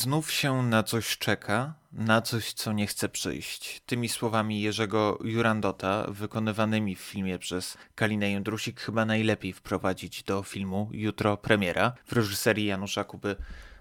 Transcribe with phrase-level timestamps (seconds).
[0.00, 3.82] znów się na coś czeka, na coś, co nie chce przyjść.
[3.86, 10.88] Tymi słowami Jerzego Jurandota, wykonywanymi w filmie przez Kalinę Jędrusik, chyba najlepiej wprowadzić do filmu
[10.92, 13.36] Jutro premiera w reżyserii Janusza Kuby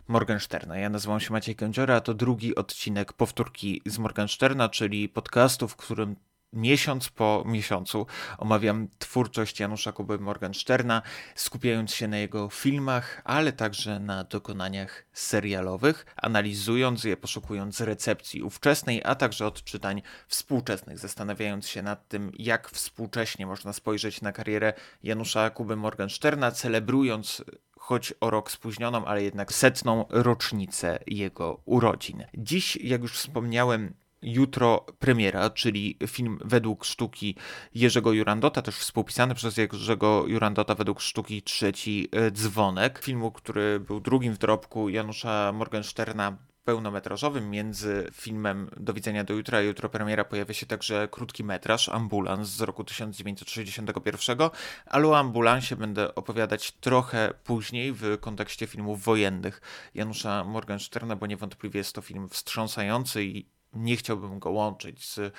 [0.07, 0.77] Morgensterna.
[0.77, 5.75] Ja nazywam się Maciej Kędziora, a to drugi odcinek powtórki z Morgensterna, czyli podcastu, w
[5.75, 6.15] którym
[6.53, 8.05] miesiąc po miesiącu
[8.37, 11.01] omawiam twórczość Janusza Kuby Morgensterna,
[11.35, 19.01] skupiając się na jego filmach, ale także na dokonaniach serialowych, analizując je, poszukując recepcji ówczesnej,
[19.05, 25.49] a także odczytań współczesnych, zastanawiając się nad tym, jak współcześnie można spojrzeć na karierę Janusza
[25.49, 27.43] Kuby Morgensterna, celebrując
[27.79, 32.23] choć o rok spóźnioną, ale jednak setną rocznicę jego urodzin.
[32.33, 37.35] Dziś, jak już wspomniałem, jutro premiera, czyli film według sztuki
[37.75, 43.99] Jerzego Jurandota, też współpisany przez Jerzego Jurandota według sztuki Trzeci e, Dzwonek, filmu, który był
[43.99, 46.37] drugim w dorobku Janusza Morgensterna
[46.69, 47.49] pełnometrażowym.
[47.49, 52.61] Między filmem Do widzenia do jutra jutro premiera pojawia się także krótki metraż Ambulans z
[52.61, 54.37] roku 1961,
[54.85, 59.61] ale o ambulansie będę opowiadać trochę później w kontekście filmów wojennych
[59.95, 65.33] Janusza Morgensterna, bo niewątpliwie jest to film wstrząsający i nie chciałbym go łączyć z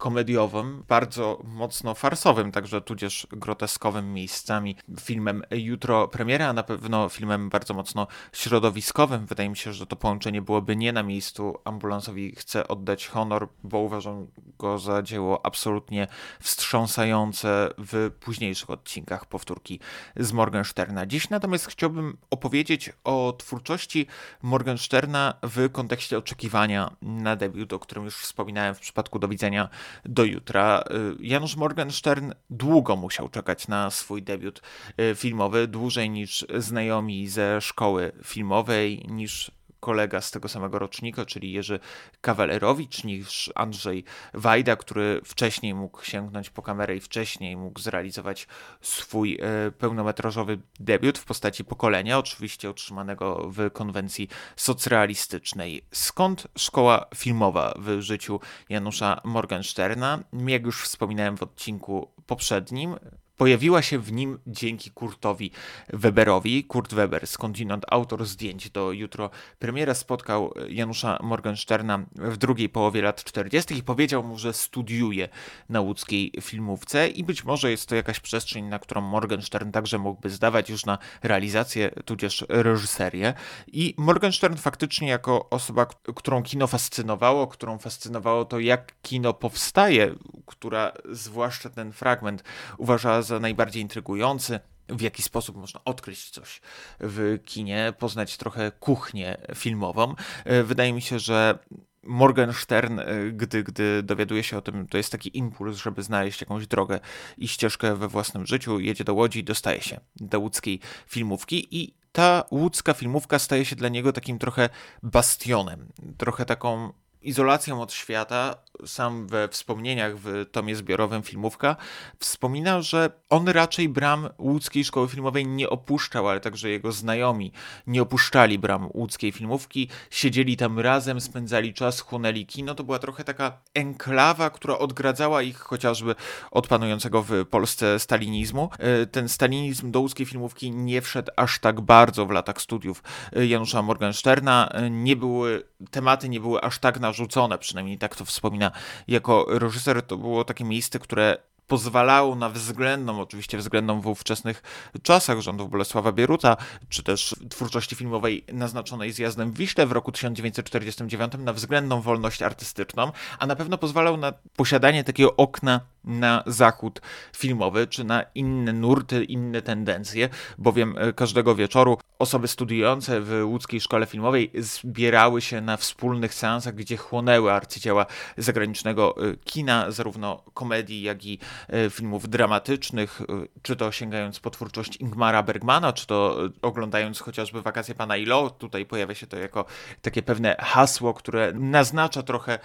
[0.00, 7.50] komediowym, bardzo mocno farsowym, także tudzież groteskowym miejscami filmem Jutro premiera, a na pewno filmem
[7.50, 9.26] bardzo mocno środowiskowym.
[9.26, 11.58] Wydaje mi się, że to połączenie byłoby nie na miejscu.
[11.64, 14.26] Ambulansowi chcę oddać honor, bo uważam
[14.58, 16.06] go za dzieło absolutnie
[16.40, 19.80] wstrząsające w późniejszych odcinkach powtórki
[20.16, 21.06] z Morgensterna.
[21.06, 24.06] Dziś natomiast chciałbym opowiedzieć o twórczości
[24.42, 29.68] Morgensterna w kontekście oczekiwania na debiut, o którym już wspominałem w przypadku Do widzenia
[30.04, 30.84] do jutra.
[30.90, 34.62] Y, Janusz Morgenstern długo musiał czekać na swój debiut
[35.00, 41.52] y, filmowy, dłużej niż znajomi ze szkoły filmowej, niż kolega z tego samego rocznika, czyli
[41.52, 41.80] Jerzy
[42.20, 44.04] Kawalerowicz, niż Andrzej
[44.34, 48.48] Wajda, który wcześniej mógł sięgnąć po kamerę i wcześniej mógł zrealizować
[48.80, 55.82] swój e, pełnometrażowy debiut w postaci pokolenia, oczywiście otrzymanego w konwencji socrealistycznej.
[55.92, 60.18] Skąd szkoła filmowa w życiu Janusza Morgensterna?
[60.46, 62.96] Jak już wspominałem w odcinku poprzednim,
[63.40, 65.50] Pojawiła się w nim dzięki Kurtowi
[65.88, 66.64] Weberowi.
[66.64, 73.24] Kurt Weber, skądinąd autor zdjęć do jutro premiera, spotkał Janusza Morgensterna w drugiej połowie lat
[73.24, 73.76] 40.
[73.76, 75.28] i powiedział mu, że studiuje
[75.68, 80.30] na łódzkiej filmówce i być może jest to jakaś przestrzeń, na którą Morgenstern także mógłby
[80.30, 83.34] zdawać już na realizację, tudzież reżyserię.
[83.66, 90.14] I Morgenstern faktycznie jako osoba, którą kino fascynowało, którą fascynowało to, jak kino powstaje,
[90.46, 92.44] która zwłaszcza ten fragment
[92.78, 96.60] uważała za najbardziej intrygujący w jaki sposób można odkryć coś
[97.00, 100.14] w kinie, poznać trochę kuchnię filmową.
[100.44, 101.58] E, wydaje mi się, że
[102.02, 106.66] Morgenstern, e, gdy, gdy dowiaduje się o tym, to jest taki impuls, żeby znaleźć jakąś
[106.66, 107.00] drogę
[107.38, 111.94] i ścieżkę we własnym życiu, jedzie do Łodzi i dostaje się do łódzkiej filmówki i
[112.12, 114.68] ta łódzka filmówka staje się dla niego takim trochę
[115.02, 116.92] bastionem, trochę taką
[117.22, 118.54] izolacją od świata,
[118.86, 121.76] sam we wspomnieniach w tomie zbiorowym Filmówka
[122.18, 127.52] wspomina, że on raczej bram łódzkiej szkoły filmowej nie opuszczał, ale także jego znajomi
[127.86, 132.74] nie opuszczali bram łódzkiej filmówki, siedzieli tam razem, spędzali czas, chłonęli kino.
[132.74, 136.14] To była trochę taka enklawa, która odgradzała ich chociażby
[136.50, 138.70] od panującego w Polsce stalinizmu.
[138.78, 143.02] E, ten stalinizm do łódzkiej filmówki nie wszedł aż tak bardzo w latach studiów
[143.32, 144.68] Janusza Morgensterna.
[144.68, 148.69] E, nie były, tematy nie były aż tak narzucone, przynajmniej tak to wspomina
[149.08, 151.36] jako reżyser to było takie miejsce, które
[151.70, 154.62] pozwalało na względną, oczywiście względną w ówczesnych
[155.02, 156.56] czasach rządów Bolesława Bieruta,
[156.88, 163.12] czy też twórczości filmowej naznaczonej zjazdem w Wiśle w roku 1949 na względną wolność artystyczną,
[163.38, 167.00] a na pewno pozwalał na posiadanie takiego okna na zachód
[167.36, 173.80] filmowy, czy na inne nurty, inne tendencje, bowiem e, każdego wieczoru osoby studiujące w łódzkiej
[173.80, 178.06] szkole filmowej zbierały się na wspólnych seansach, gdzie chłonęły arcydzieła
[178.36, 181.38] zagranicznego e, kina, zarówno komedii, jak i
[181.68, 183.22] e, filmów dramatycznych,
[183.62, 188.86] czy to sięgając po twórczość Ingmara Bergmana, czy to oglądając chociażby Wakacje Pana Ilo, tutaj
[188.86, 189.64] pojawia się to jako
[190.02, 192.58] takie pewne hasło, które naznacza trochę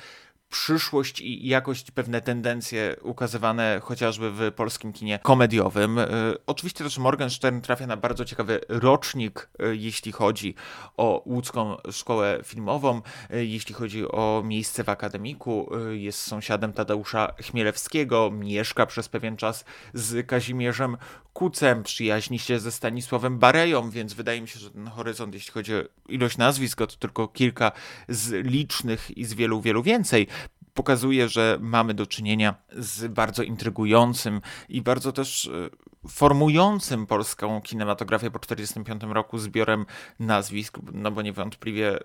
[0.49, 5.99] przyszłość i jakość, pewne tendencje ukazywane chociażby w polskim kinie komediowym.
[5.99, 6.07] E,
[6.47, 10.55] oczywiście też Morgenstern trafia na bardzo ciekawy rocznik, e, jeśli chodzi
[10.97, 15.69] o łódzką szkołę filmową, e, jeśli chodzi o miejsce w akademiku.
[15.91, 20.97] Jest sąsiadem Tadeusza Chmielewskiego, mieszka przez pewien czas z Kazimierzem
[21.35, 25.75] Kucem, przyjaźni się ze Stanisławem Bareją, więc wydaje mi się, że ten horyzont, jeśli chodzi
[25.75, 25.79] o
[26.09, 27.71] ilość nazwisk, to tylko kilka
[28.09, 30.27] z licznych i z wielu, wielu więcej.
[30.73, 38.31] Pokazuje, że mamy do czynienia z bardzo intrygującym i bardzo też e, formującym polską kinematografię
[38.31, 39.85] po 1945 roku zbiorem
[40.19, 41.99] nazwisk, no bo niewątpliwie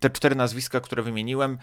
[0.00, 1.58] te cztery nazwiska, które wymieniłem,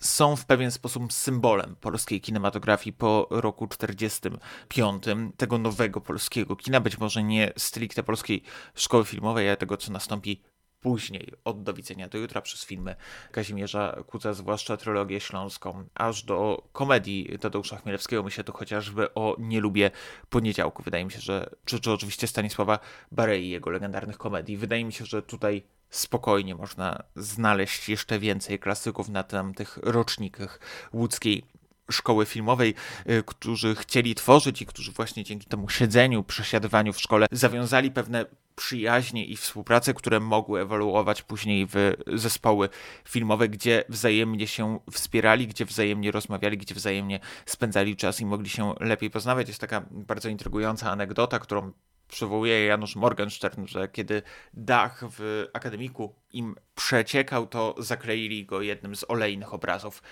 [0.00, 5.04] są w pewien sposób symbolem polskiej kinematografii po roku 45,
[5.36, 8.42] tego nowego polskiego kina, być może nie stricte polskiej
[8.74, 10.42] szkoły filmowej, ale tego, co nastąpi
[10.80, 12.96] później, od Do widzenia do jutra przez filmy
[13.32, 18.22] Kazimierza Kuca, zwłaszcza trylogię śląską, aż do komedii Tadeusza Chmielewskiego.
[18.22, 19.90] Myślę tu chociażby o Nie lubię
[20.28, 20.82] poniedziałku.
[20.82, 22.78] Wydaje mi się, że, czy, czy oczywiście Stanisława
[23.12, 24.56] Barei, jego legendarnych komedii.
[24.56, 30.60] Wydaje mi się, że tutaj spokojnie można znaleźć jeszcze więcej klasyków na tamtych rocznikach
[30.92, 31.42] łódzkiej
[31.90, 32.74] szkoły filmowej,
[33.10, 38.26] y, którzy chcieli tworzyć i którzy właśnie dzięki temu siedzeniu, przesiadywaniu w szkole zawiązali pewne
[38.56, 42.68] przyjaźnie i współpracę, które mogły ewoluować później w zespoły
[43.04, 48.74] filmowe, gdzie wzajemnie się wspierali, gdzie wzajemnie rozmawiali, gdzie wzajemnie spędzali czas i mogli się
[48.80, 49.48] lepiej poznawać.
[49.48, 51.72] Jest taka bardzo intrygująca anegdota, którą
[52.08, 54.22] przywołuje Janusz Morgenstern, że kiedy
[54.54, 60.02] dach w akademiku im przeciekał, to zakleili go jednym z olejnych obrazów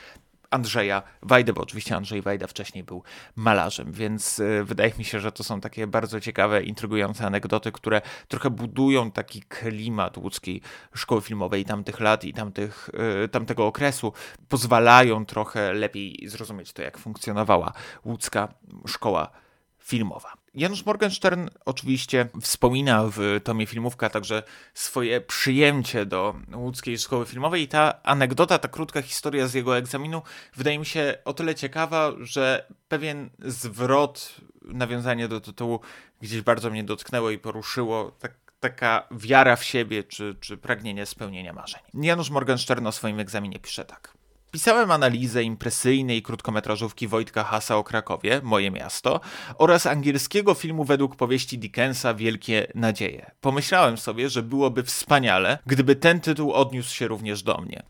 [0.55, 3.03] Andrzeja Wajdy, bo oczywiście Andrzej Wajda wcześniej był
[3.37, 8.03] malarzem, więc y, wydaje mi się, że to są takie bardzo ciekawe, intrygujące anegdoty, które
[8.29, 10.61] trochę budują taki klimat łódzkiej
[10.95, 12.91] szkoły filmowej tamtych lat i tamtych,
[13.25, 14.13] y, tamtego okresu,
[14.49, 17.73] pozwalają trochę lepiej zrozumieć to, jak funkcjonowała
[18.05, 18.49] łódzka
[18.87, 19.31] szkoła
[19.79, 20.44] filmowa.
[20.55, 24.43] Janusz Morgenstern oczywiście wspomina w tomie filmówka także
[24.75, 30.23] swoje przyjęcie do łódzkiej szkoły filmowej i ta anegdota, ta krótka historia z jego egzaminu
[30.57, 35.81] wydaje mi się o tyle ciekawa, że pewien zwrot, nawiązanie do tytułu
[36.21, 41.53] gdzieś bardzo mnie dotknęło i poruszyło, tak taka wiara w siebie, czy, czy pragnienie spełnienia
[41.53, 41.81] marzeń.
[41.95, 44.14] Janusz Morgenstern o swoim egzaminie pisze tak.
[44.55, 49.21] Pisałem analizę impresyjnej krótkometrażówki Wojtka Hasa o Krakowie, Moje Miasto,
[49.59, 53.31] oraz angielskiego filmu według powieści Dickensa Wielkie Nadzieje.
[53.41, 57.83] Pomyślałem sobie, że byłoby wspaniale, gdyby ten tytuł odniósł się również do mnie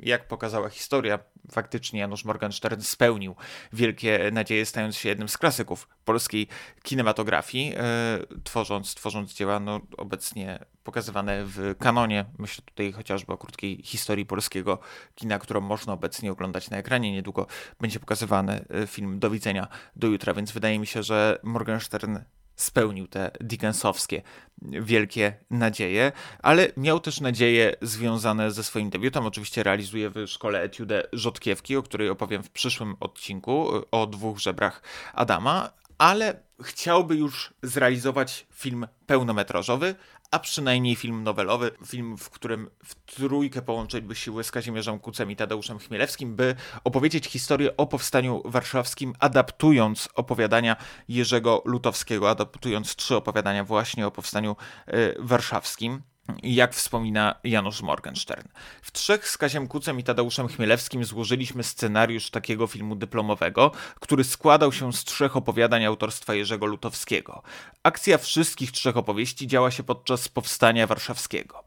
[0.00, 1.18] jak pokazała historia,
[1.50, 3.36] faktycznie Janusz Morgenstern spełnił
[3.72, 6.48] wielkie nadzieje, stając się jednym z klasyków polskiej
[6.82, 12.24] kinematografii, e, tworząc, tworząc dzieła no, obecnie pokazywane w kanonie.
[12.38, 14.78] Myślę tutaj chociażby o krótkiej historii polskiego
[15.14, 17.12] kina, którą można obecnie oglądać na ekranie.
[17.12, 17.46] Niedługo
[17.80, 22.18] będzie pokazywany e, film Do widzenia do jutra, więc wydaje mi się, że Morgenstern
[22.56, 24.22] spełnił te Dickensowskie
[24.62, 26.12] wielkie nadzieje,
[26.42, 29.26] ale miał też nadzieje związane ze swoim debiutem.
[29.26, 34.82] Oczywiście realizuje w szkole etiudę Rzodkiewki, o której opowiem w przyszłym odcinku o dwóch żebrach
[35.14, 39.94] Adama, ale chciałby już zrealizować film pełnometrażowy,
[40.30, 45.36] a przynajmniej film nowelowy, film, w którym w trójkę połączyliby siły z Kazimierzem Kucem i
[45.36, 50.76] Tadeuszem Chmielewskim, by opowiedzieć historię o powstaniu warszawskim, adaptując opowiadania
[51.08, 54.56] Jerzego Lutowskiego, adaptując trzy opowiadania właśnie o powstaniu
[54.88, 56.02] y, warszawskim
[56.42, 58.48] jak wspomina Janusz Morgenstern.
[58.82, 64.72] W trzech z Kaziem Kucem i Tadeuszem Chmielewskim złożyliśmy scenariusz takiego filmu dyplomowego, który składał
[64.72, 67.42] się z trzech opowiadań autorstwa Jerzego Lutowskiego.
[67.82, 71.64] Akcja wszystkich trzech opowieści działa się podczas powstania warszawskiego.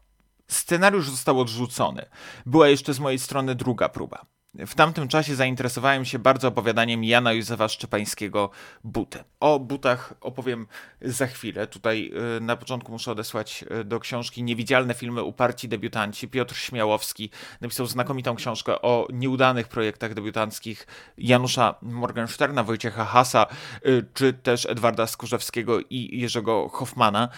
[0.48, 2.06] Scenariusz został odrzucony.
[2.46, 4.26] Była jeszcze z mojej strony druga próba.
[4.54, 8.50] W tamtym czasie zainteresowałem się bardzo opowiadaniem Jana Józefa Szczepańskiego
[8.84, 9.24] Buty.
[9.40, 10.66] O butach opowiem
[11.02, 11.66] za chwilę.
[11.66, 16.28] Tutaj y, na początku muszę odesłać y, do książki Niewidzialne filmy uparci debiutanci.
[16.28, 17.30] Piotr Śmiałowski
[17.60, 20.86] napisał znakomitą książkę o nieudanych projektach debiutanckich
[21.18, 23.46] Janusza Morgensterna, Wojciecha Hasa,
[23.86, 27.28] y, czy też Edwarda Skurzewskiego i Jerzego Hoffmana.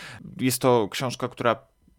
[0.40, 1.57] Jest to książka, która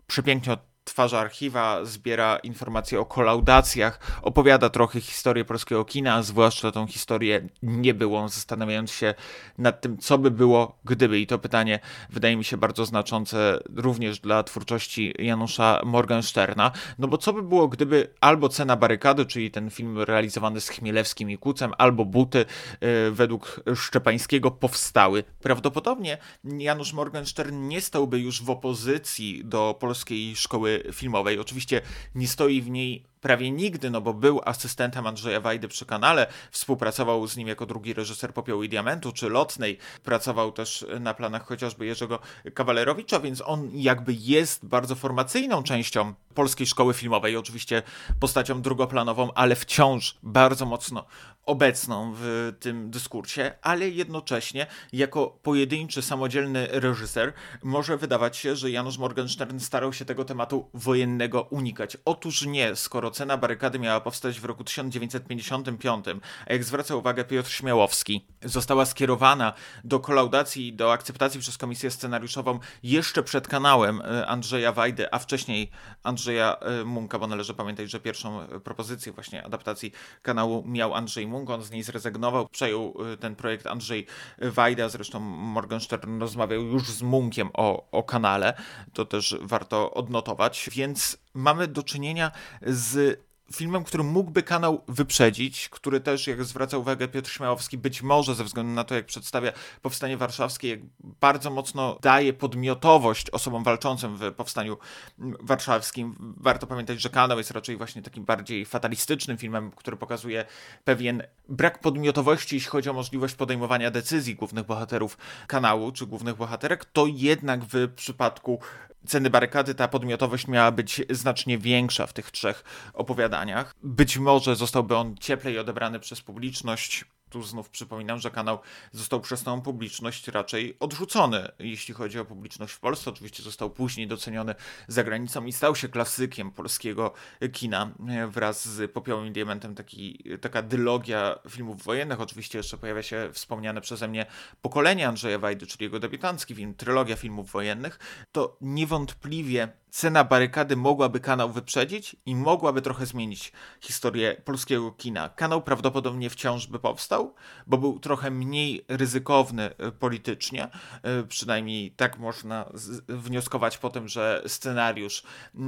[0.07, 7.47] przepięknie twarza archiwa, zbiera informacje o kolaudacjach, opowiada trochę historię polskiego kina, zwłaszcza tą historię
[7.63, 9.13] niebyłą, zastanawiając się
[9.57, 11.19] nad tym, co by było, gdyby.
[11.19, 17.17] I to pytanie wydaje mi się bardzo znaczące również dla twórczości Janusza Morgensterna, no bo
[17.17, 21.73] co by było, gdyby albo Cena Barykady, czyli ten film realizowany z Chmielewskim i Kucem,
[21.77, 22.45] albo Buty
[22.81, 25.23] yy, według Szczepańskiego powstały.
[25.41, 31.39] Prawdopodobnie Janusz Morgenstern nie stałby już w opozycji do polskiej szkoły filmowej.
[31.39, 31.81] Oczywiście
[32.15, 37.27] nie stoi w niej prawie nigdy, no bo był asystentem Andrzeja Wajdy przy kanale, współpracował
[37.27, 41.85] z nim jako drugi reżyser Popiołu i Diamentu czy Lotnej, pracował też na planach chociażby
[41.85, 42.19] Jerzego
[42.53, 47.83] Kawalerowicza, więc on jakby jest bardzo formacyjną częścią polskiej szkoły filmowej, oczywiście
[48.19, 51.05] postacią drugoplanową, ale wciąż bardzo mocno
[51.45, 57.33] obecną w tym dyskursie, ale jednocześnie jako pojedynczy, samodzielny reżyser
[57.63, 61.97] może wydawać się, że Janusz Morgenstern starał się tego tematu wojennego unikać.
[62.05, 66.05] Otóż nie, skoro cena barykady miała powstać w roku 1955,
[66.47, 72.59] a jak zwraca uwagę Piotr Śmiałowski, została skierowana do kolaudacji do akceptacji przez komisję scenariuszową
[72.83, 75.71] jeszcze przed kanałem e, Andrzeja Wajdy, a wcześniej
[76.03, 81.49] Andrzeja e, Munka, bo należy pamiętać, że pierwszą propozycję właśnie adaptacji kanału miał Andrzej Munk,
[81.49, 84.05] on z niej zrezygnował, przejął y, ten projekt Andrzej
[84.37, 88.53] Wajda, zresztą Morgenstern rozmawiał już z Munkiem o, o kanale,
[88.93, 93.19] to też warto odnotować, więc mamy do czynienia z
[93.51, 98.43] filmem, który mógłby kanał wyprzedzić, który też, jak zwraca uwagę Piotr Śmiałowski, być może ze
[98.43, 104.77] względu na to, jak przedstawia Powstanie Warszawskie, bardzo mocno daje podmiotowość osobom walczącym w Powstaniu
[105.17, 106.15] Warszawskim.
[106.37, 110.45] Warto pamiętać, że kanał jest raczej właśnie takim bardziej fatalistycznym filmem, który pokazuje
[110.83, 116.85] pewien brak podmiotowości, jeśli chodzi o możliwość podejmowania decyzji głównych bohaterów kanału czy głównych bohaterek,
[116.85, 118.59] to jednak w przypadku
[119.07, 123.75] ceny barykady ta podmiotowość miała być znacznie większa w tych trzech opowiadaniach.
[123.83, 128.59] Być może zostałby on cieplej odebrany przez publiczność, tu znów przypominam, że kanał
[128.91, 133.09] został przez tą publiczność raczej odrzucony, jeśli chodzi o publiczność w Polsce.
[133.09, 134.55] Oczywiście został później doceniony
[134.87, 137.13] za granicą i stał się klasykiem polskiego
[137.53, 137.91] kina
[138.27, 142.21] wraz z Popiołem i Diamentem, taki, taka dylogia filmów wojennych.
[142.21, 144.25] Oczywiście jeszcze pojawia się wspomniane przeze mnie
[144.61, 147.99] Pokolenie Andrzeja Wajdy, czyli jego debiutancki film, trylogia filmów wojennych.
[148.31, 155.29] To niewątpliwie cena barykady mogłaby kanał wyprzedzić i mogłaby trochę zmienić historię polskiego kina.
[155.29, 157.35] Kanał prawdopodobnie wciąż by powstał,
[157.67, 160.67] bo był trochę mniej ryzykowny e, politycznie,
[161.03, 162.69] e, przynajmniej tak można
[163.07, 165.59] wnioskować po tym, że scenariusz e,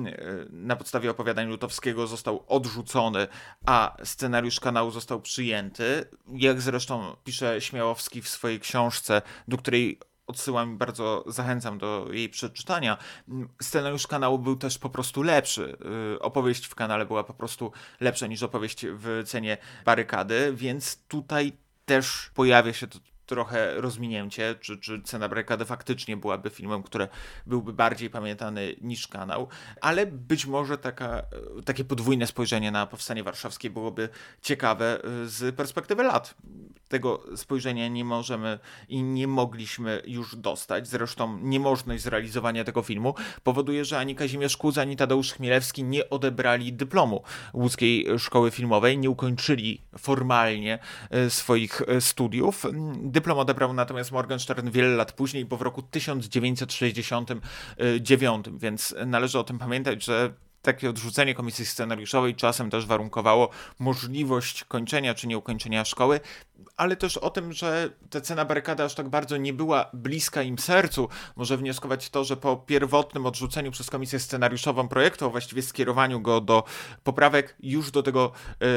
[0.50, 3.28] na podstawie opowiadań Lutowskiego został odrzucony,
[3.66, 6.06] a scenariusz kanału został przyjęty.
[6.34, 12.30] Jak zresztą pisze Śmiałowski w swojej książce, do której odsyłam i bardzo zachęcam do jej
[12.30, 12.98] przeczytania.
[13.62, 15.78] Scenariusz kanału był też po prostu lepszy.
[16.16, 21.54] Y, opowieść w kanale była po prostu lepsza niż opowieść w cenie barykady, więc tutaj
[21.86, 27.08] też pojawia się to trochę rozminięcie, czy, czy Cena Barykady faktycznie byłaby filmem, który
[27.46, 29.48] byłby bardziej pamiętany niż kanał,
[29.82, 31.22] ale być może taka,
[31.66, 34.10] takie podwójne spojrzenie na Powstanie Warszawskie byłoby
[34.42, 36.36] ciekawe y, z perspektywy lat.
[36.88, 40.88] Tego spojrzenia nie możemy i nie mogliśmy już dostać.
[40.88, 46.74] Zresztą niemożność zrealizowania tego filmu powoduje, że ani Kazimierz Kuz, ani Tadeusz Chmielewski nie odebrali
[46.74, 50.80] dyplomu Łódzkiej Szkoły Filmowej, nie ukończyli formalnie
[51.16, 52.66] y, swoich y, studiów
[53.16, 59.60] Dyplom odebrał natomiast Morgenstern wiele lat później, bo w roku 1969, więc należy o tym
[59.60, 66.20] pamiętać, że takie odrzucenie komisji scenariuszowej czasem też warunkowało możliwość kończenia czy nieukończenia szkoły,
[66.78, 70.60] ale też o tym, że ta cena barykady aż tak bardzo nie była bliska im
[70.60, 76.22] sercu, może wnioskować to, że po pierwotnym odrzuceniu przez komisję scenariuszową projektu, a właściwie skierowaniu
[76.22, 76.64] go do
[77.04, 78.68] poprawek, już do tego yy,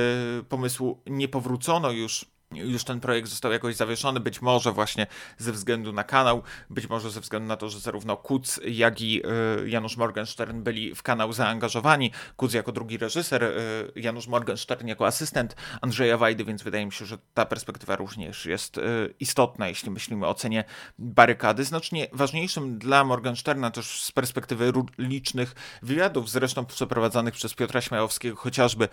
[0.49, 5.07] pomysłu nie powrócono już już ten projekt został jakoś zawieszony, być może właśnie
[5.39, 9.23] ze względu na kanał, być może ze względu na to, że zarówno Kuc, jak i
[9.65, 12.11] y, Janusz Morgenstern byli w kanał zaangażowani.
[12.37, 17.07] Kuc jako drugi reżyser, y, Janusz Morgenstern jako asystent Andrzeja Wajdy, więc wydaje mi się,
[17.07, 20.65] że ta perspektywa również jest y, istotna, jeśli myślimy o cenie
[20.99, 21.65] barykady.
[21.65, 28.89] Znacznie ważniejszym dla Morgensterna też z perspektywy licznych wywiadów, zresztą przeprowadzanych przez Piotra Śmiałowskiego, chociażby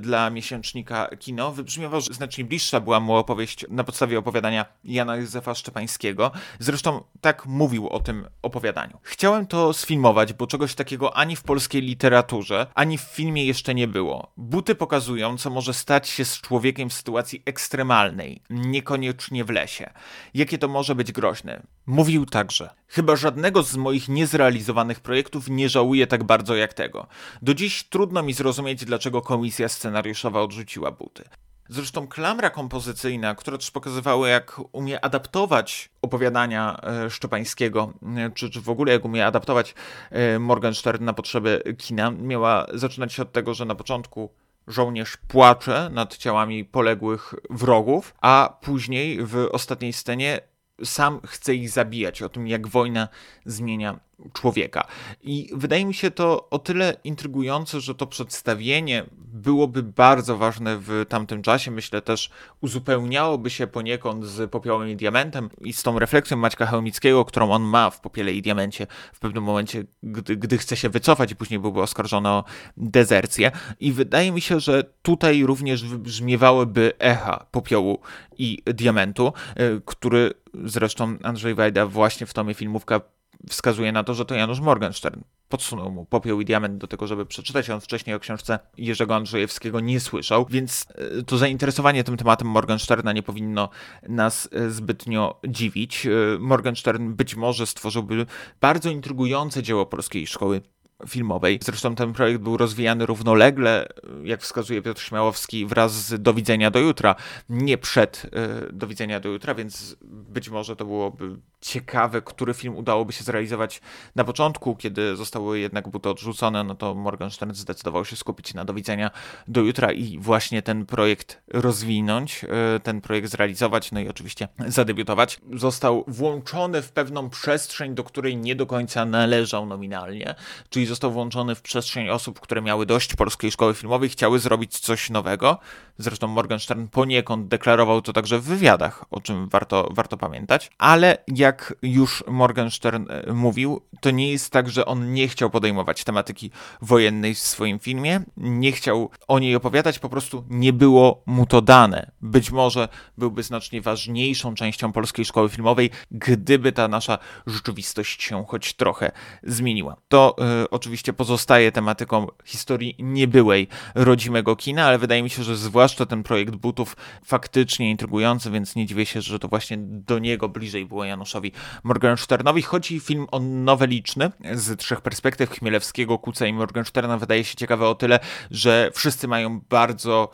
[0.00, 5.54] dla miesięcznika Kino, wybrzmiewał, że znacznie bliższa była mu opowieść na podstawie opowiadania Jana Józefa
[5.54, 6.30] Szczepańskiego.
[6.58, 8.98] Zresztą tak mówił o tym opowiadaniu.
[9.02, 13.88] Chciałem to sfilmować, bo czegoś takiego ani w polskiej literaturze, ani w filmie jeszcze nie
[13.88, 14.32] było.
[14.36, 19.90] Buty pokazują, co może stać się z człowiekiem w sytuacji ekstremalnej, niekoniecznie w lesie.
[20.34, 21.62] Jakie to może być groźne.
[21.86, 27.06] Mówił także: Chyba żadnego z moich niezrealizowanych projektów nie żałuję tak bardzo jak tego.
[27.42, 31.24] Do dziś trudno mi zrozumieć, dlaczego komisja scenariuszowa odrzuciła buty.
[31.68, 38.60] Zresztą klamra kompozycyjna, która też pokazywała, jak umie adaptować opowiadania e, Szczepańskiego, e, czy, czy
[38.60, 39.74] w ogóle jak umie adaptować
[40.10, 44.30] e, Morgenstern na potrzeby kina, miała zaczynać się od tego, że na początku
[44.66, 50.40] żołnierz płacze nad ciałami poległych wrogów, a później w ostatniej scenie
[50.84, 53.08] sam chce ich zabijać, o tym jak wojna
[53.44, 54.00] zmienia
[54.32, 54.86] człowieka.
[55.22, 61.04] I wydaje mi się to o tyle intrygujące, że to przedstawienie byłoby bardzo ważne w
[61.08, 61.70] tamtym czasie.
[61.70, 67.24] Myślę też uzupełniałoby się poniekąd z Popiołem i Diamentem i z tą refleksją Maćka Chełmickiego,
[67.24, 71.32] którą on ma w Popiele i Diamencie w pewnym momencie, gdy, gdy chce się wycofać
[71.32, 72.44] i później byłby oskarżony o
[72.76, 73.50] dezercję.
[73.80, 77.98] I wydaje mi się, że tutaj również wybrzmiewałyby echa Popiołu
[78.38, 80.34] i Diamentu, y, który
[80.64, 83.00] zresztą Andrzej Wajda właśnie w tomie filmówka
[83.48, 87.26] wskazuje na to, że to Janusz Morgenstern podsunął mu popiół i diament do tego, żeby
[87.26, 87.70] przeczytać.
[87.70, 90.86] On wcześniej o książce Jerzego Andrzejewskiego nie słyszał, więc
[91.18, 93.68] e, to zainteresowanie tym tematem Morgensterna nie powinno
[94.08, 96.06] nas e, zbytnio dziwić.
[96.06, 98.26] E, Morgenstern być może stworzyłby
[98.60, 100.60] bardzo intrygujące dzieło polskiej szkoły
[101.08, 101.58] filmowej.
[101.62, 103.88] Zresztą ten projekt był rozwijany równolegle,
[104.24, 107.14] jak wskazuje Piotr Śmiałowski, wraz z Do widzenia do jutra,
[107.48, 108.30] nie przed
[108.72, 113.80] Do widzenia do jutra, więc być może to byłoby ciekawe, który film udałoby się zrealizować
[114.16, 118.74] na początku, kiedy zostały jednak buty odrzucone, no to Morgenstern zdecydował się skupić na do
[118.74, 119.10] widzenia
[119.48, 125.40] do jutra i właśnie ten projekt rozwinąć, e, ten projekt zrealizować, no i oczywiście zadebiutować.
[125.52, 130.34] Został włączony w pewną przestrzeń, do której nie do końca należał nominalnie,
[130.70, 135.10] czyli został włączony w przestrzeń osób, które miały dość polskiej szkoły filmowej, chciały zrobić coś
[135.10, 135.58] nowego.
[135.98, 141.74] Zresztą Morgenstern poniekąd deklarował to także w wywiadach, o czym warto, warto pamiętać, ale jak
[141.82, 146.50] już Morgenstern e, mówił, to nie jest tak, że on nie chciał podejmować tematyki
[146.82, 151.62] wojennej w swoim filmie, nie chciał o niej opowiadać, po prostu nie było mu to
[151.62, 152.10] dane.
[152.20, 152.88] Być może
[153.18, 159.12] byłby znacznie ważniejszą częścią polskiej szkoły filmowej, gdyby ta nasza rzeczywistość się choć trochę
[159.42, 159.96] zmieniła.
[160.08, 165.87] To y, oczywiście pozostaje tematyką historii niebyłej rodzimego kina, ale wydaje mi się, że zwłaszcza
[165.96, 170.86] ten projekt Butów faktycznie intrygujący, więc nie dziwię się, że to właśnie do niego bliżej
[170.86, 171.52] było Januszowi
[171.84, 172.62] Morgensternowi.
[172.62, 177.18] Chodzi film o noweliczny z trzech perspektyw Chmielewskiego, Kuca i Morgensterna.
[177.18, 180.30] Wydaje się ciekawe o tyle, że wszyscy mają bardzo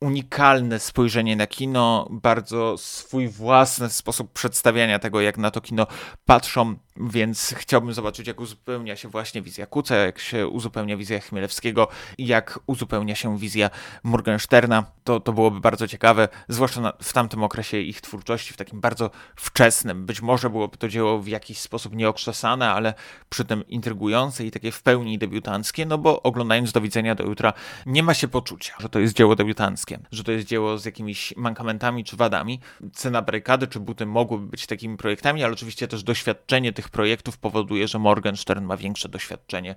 [0.00, 5.86] unikalne spojrzenie na kino, bardzo swój własny sposób przedstawiania tego, jak na to kino
[6.24, 11.88] patrzą, więc chciałbym zobaczyć, jak uzupełnia się właśnie wizja Kuca, jak się uzupełnia wizja Chmielewskiego,
[12.18, 13.70] jak uzupełnia się wizja
[14.02, 14.84] Morgensterna.
[15.04, 19.10] To, to byłoby bardzo ciekawe, zwłaszcza na, w tamtym okresie ich twórczości, w takim bardzo
[19.36, 20.06] wczesnym.
[20.06, 22.94] Być może byłoby to dzieło w jakiś sposób nieokrzesane, ale
[23.28, 27.52] przy tym intrygujące i takie w pełni debiutanckie, no bo oglądając do widzenia do jutra
[27.86, 31.34] nie ma się poczucia, że to jest dzieło debiutanckie, że to jest dzieło z jakimiś
[31.36, 32.60] mankamentami czy wadami.
[32.92, 37.38] Cena barykady czy buty mogłyby być takimi projektami, ale oczywiście też doświadczenie tych tych projektów
[37.38, 39.74] powoduje, że Morgenstern ma większe doświadczenie.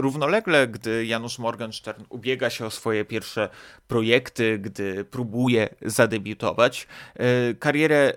[0.00, 3.48] Równolegle, gdy Janusz Morgenstern ubiega się o swoje pierwsze
[3.88, 8.12] projekty, gdy próbuje zadebiutować, e, karierę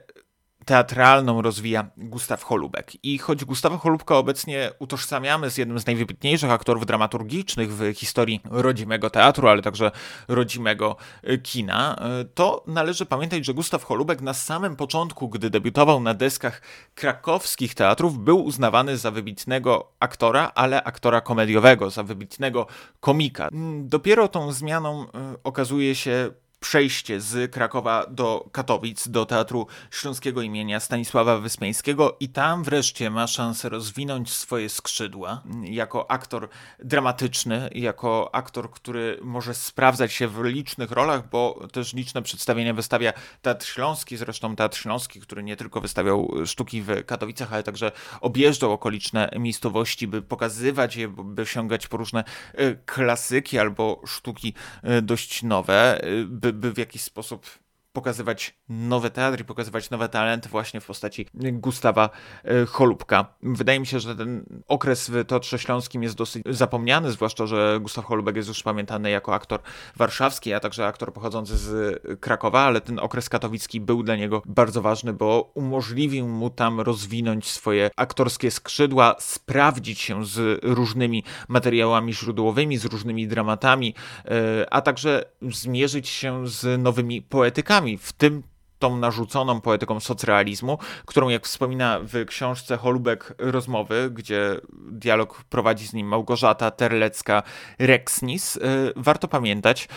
[0.69, 2.91] teatralną rozwija Gustaw Holubek.
[3.03, 9.09] I choć Gustawa Holubka obecnie utożsamiamy z jednym z najwybitniejszych aktorów dramaturgicznych w historii rodzimego
[9.09, 9.91] teatru, ale także
[10.27, 15.99] rodzimego e, kina, e, to należy pamiętać, że Gustaw Holubek na samym początku, gdy debiutował
[15.99, 16.61] na deskach
[16.95, 22.67] krakowskich teatrów, był uznawany za wybitnego aktora, ale aktora komediowego, za wybitnego
[22.99, 23.49] komika.
[23.79, 30.79] Dopiero tą zmianą e, okazuje się przejście z Krakowa do Katowic, do Teatru Śląskiego imienia
[30.79, 38.71] Stanisława Wyspiańskiego i tam wreszcie ma szansę rozwinąć swoje skrzydła jako aktor dramatyczny, jako aktor,
[38.71, 44.55] który może sprawdzać się w licznych rolach, bo też liczne przedstawienia wystawia Teatr Śląski, zresztą
[44.55, 47.91] Teatr Śląski, który nie tylko wystawiał sztuki w Katowicach, ale także
[48.21, 55.01] objeżdżał okoliczne miejscowości, by pokazywać je, by sięgać po różne e, klasyki albo sztuki e,
[55.01, 56.07] dość nowe, e,
[56.53, 57.45] by by, w jakiś sposób
[57.93, 62.09] pokazywać nowe teatry, pokazywać nowe talenty właśnie w postaci Gustawa
[62.43, 63.25] e, Cholubka.
[63.43, 68.05] Wydaje mi się, że ten okres w Teatrze Śląskim jest dosyć zapomniany, zwłaszcza, że Gustaw
[68.05, 69.59] Cholubek jest już pamiętany jako aktor
[69.95, 74.81] warszawski, a także aktor pochodzący z Krakowa, ale ten okres katowicki był dla niego bardzo
[74.81, 82.77] ważny, bo umożliwił mu tam rozwinąć swoje aktorskie skrzydła, sprawdzić się z różnymi materiałami źródłowymi,
[82.77, 88.43] z różnymi dramatami, e, a także zmierzyć się z nowymi poetykami w tym
[88.79, 95.93] tą narzuconą poetyką socrealizmu, którą jak wspomina w książce Holubek Rozmowy, gdzie dialog prowadzi z
[95.93, 99.87] nim Małgorzata Terlecka-Rexnis, y, warto pamiętać,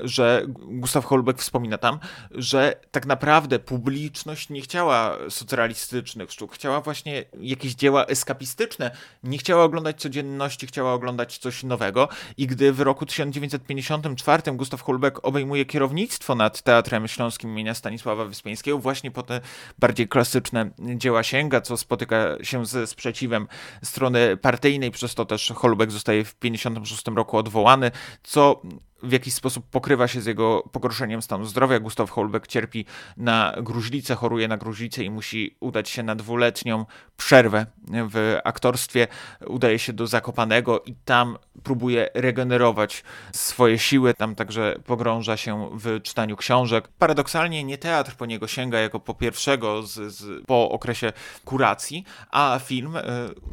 [0.00, 1.98] że Gustaw Holubek wspomina tam,
[2.30, 8.90] że tak naprawdę publiczność nie chciała socrealistycznych sztuk, chciała właśnie jakieś dzieła eskapistyczne,
[9.24, 12.08] nie chciała oglądać codzienności, chciała oglądać coś nowego.
[12.36, 18.78] I gdy w roku 1954 Gustaw Holubek obejmuje kierownictwo nad Teatrem Śląskim imienia Stanisława Wyspiańskiego,
[18.78, 19.40] właśnie po te
[19.78, 23.48] bardziej klasyczne dzieła sięga, co spotyka się ze sprzeciwem
[23.82, 27.90] strony partyjnej, przez to też Holubek zostaje w 1956 roku odwołany,
[28.22, 28.62] co
[29.04, 31.80] w jakiś sposób pokrywa się z jego pogorszeniem stanu zdrowia.
[31.80, 32.84] Gustaw Holbeck cierpi
[33.16, 36.86] na gruźlicę, choruje na gruźlicę i musi udać się na dwuletnią
[37.16, 39.06] przerwę w aktorstwie.
[39.46, 44.14] Udaje się do Zakopanego i tam próbuje regenerować swoje siły.
[44.14, 46.88] Tam także pogrąża się w czytaniu książek.
[46.98, 51.12] Paradoksalnie nie teatr po niego sięga jako po pierwszego z, z, po okresie
[51.44, 53.02] kuracji, a film y,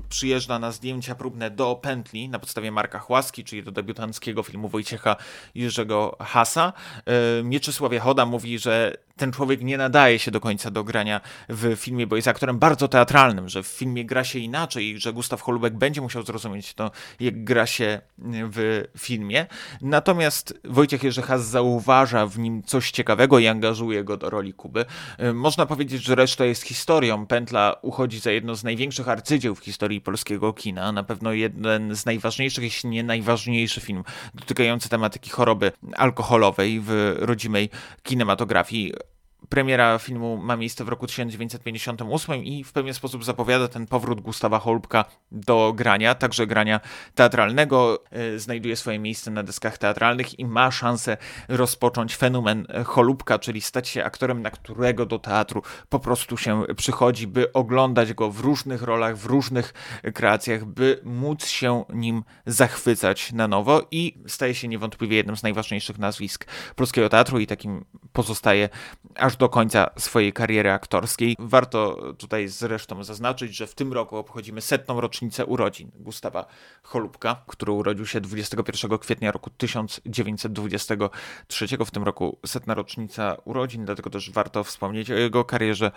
[0.10, 5.16] przyjeżdża na zdjęcia próbne do Pętli na podstawie Marka Chłaski, czyli do debiutanckiego filmu Wojciecha
[5.56, 6.74] Jerzego Hasa.
[7.06, 11.76] E, Mieczysław Jachoda mówi, że ten człowiek nie nadaje się do końca do grania w
[11.76, 15.42] filmie, bo jest aktorem bardzo teatralnym, że w filmie gra się inaczej i że Gustaw
[15.42, 19.46] Holubek będzie musiał zrozumieć to, jak gra się w filmie.
[19.82, 24.86] Natomiast Wojciech Jerzy Has zauważa w nim coś ciekawego i angażuje go do roli Kuby.
[25.18, 27.26] E, można powiedzieć, że reszta jest historią.
[27.26, 30.92] Pętla uchodzi za jedno z największych arcydzieł w historii polskiego kina.
[30.92, 37.70] Na pewno jeden z najważniejszych, jeśli nie najważniejszy film dotykający tematyki choroby alkoholowej w rodzimej
[38.04, 38.94] kinematografii.
[39.50, 44.60] Premiera filmu ma miejsce w roku 1958 i w pewien sposób zapowiada ten powrót Gustawa
[44.60, 46.80] Holubka do grania, także grania
[47.16, 48.04] teatralnego.
[48.12, 53.88] E, znajduje swoje miejsce na deskach teatralnych i ma szansę rozpocząć fenomen Holubka, czyli stać
[53.88, 58.82] się aktorem, na którego do teatru po prostu się przychodzi, by oglądać go w różnych
[58.82, 59.74] rolach, w różnych
[60.14, 65.98] kreacjach, by móc się nim zachwycać na nowo i staje się niewątpliwie jednym z najważniejszych
[65.98, 68.70] nazwisk polskiego teatru i takim pozostaje
[69.16, 71.36] aż do końca swojej kariery aktorskiej.
[71.40, 76.46] Warto tutaj zresztą zaznaczyć, że w tym roku obchodzimy setną rocznicę urodzin Gustawa
[76.84, 81.68] Cholubka, który urodził się 21 kwietnia roku 1923.
[81.86, 85.92] W tym roku setna rocznica urodzin, dlatego też warto wspomnieć o jego karierze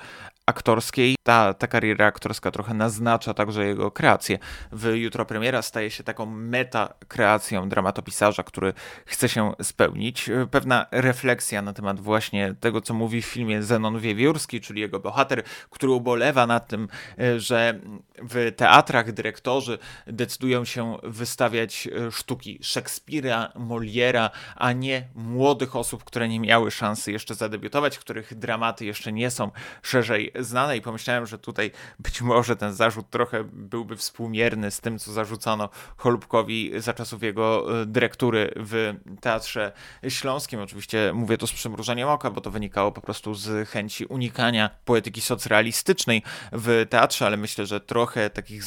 [0.46, 1.16] aktorskiej.
[1.22, 4.38] Ta, ta kariera aktorska trochę naznacza także jego kreację.
[4.72, 8.72] W Jutro Premiera staje się taką meta kreacją dramatopisarza, który
[9.06, 10.30] chce się spełnić.
[10.50, 15.42] Pewna refleksja na temat właśnie tego, co mówi w filmie Zenon Wiewiórski, czyli jego bohater,
[15.70, 17.80] który ubolewa nad tym, e, że
[18.22, 26.28] w teatrach dyrektorzy decydują się wystawiać e, sztuki Szekspira, Moliera, a nie młodych osób, które
[26.28, 29.50] nie miały szansy jeszcze zadebiutować, których dramaty jeszcze nie są
[29.82, 34.98] szerzej znane i pomyślałem, że tutaj być może ten zarzut trochę byłby współmierny z tym,
[34.98, 39.72] co zarzucono Holubkowi za czasów jego e, dyrektury w Teatrze
[40.08, 40.60] Śląskim.
[40.60, 44.70] Oczywiście mówię to z przymrużeniem oka, bo to wynikało po prostu prostu z chęci unikania
[44.84, 46.22] poetyki socrealistycznej
[46.52, 48.62] w teatrze, ale myślę, że trochę takich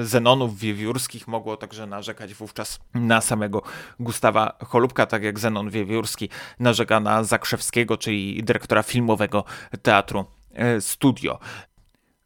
[0.00, 3.62] Zenonów wiewiórskich mogło także narzekać wówczas na samego
[4.00, 9.44] Gustawa Cholubka, tak jak Zenon Wiewiórski narzeka na Zakrzewskiego, czyli dyrektora filmowego
[9.82, 11.38] Teatru e, Studio.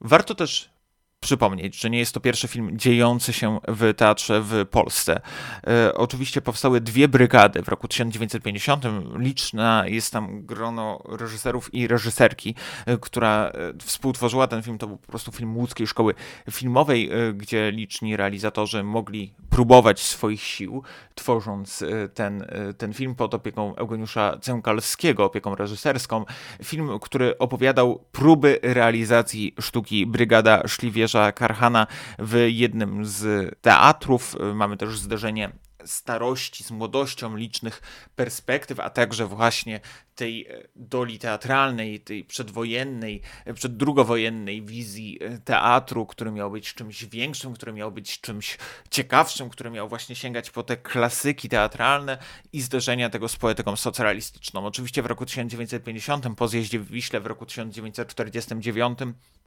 [0.01, 0.72] Warto też
[1.23, 5.21] przypomnieć, że nie jest to pierwszy film dziejący się w teatrze w Polsce.
[5.67, 8.85] E, oczywiście powstały dwie brygady w roku 1950.
[9.17, 12.55] Liczna jest tam grono reżyserów i reżyserki,
[12.87, 14.79] e, która e, współtworzyła ten film.
[14.79, 16.15] To był po prostu film łódzkiej szkoły
[16.51, 20.83] filmowej, e, gdzie liczni realizatorzy mogli próbować swoich sił,
[21.15, 26.25] tworząc e, ten, e, ten film pod opieką Eugeniusza Cękalskiego, opieką reżyserską.
[26.65, 30.63] Film, który opowiadał próby realizacji sztuki Brygada
[31.13, 31.87] Szliwierza Karhana
[32.19, 34.37] w jednym z teatrów.
[34.55, 35.53] Mamy też zderzenie
[35.85, 37.83] starości, z młodością, licznych
[38.17, 39.81] perspektyw, a także właśnie
[40.15, 47.05] tej e, doli teatralnej, tej przedwojennej, e, przeddrugowojennej wizji e, teatru, który miał być czymś
[47.05, 48.59] większym, który miał być czymś
[48.91, 52.19] ciekawszym, który miał właśnie sięgać po te klasyki teatralne
[52.53, 54.67] i zderzenia tego z poetyką socrealistyczną.
[54.67, 58.99] Oczywiście w roku 1950, po zjeździe w Wiśle w roku 1949,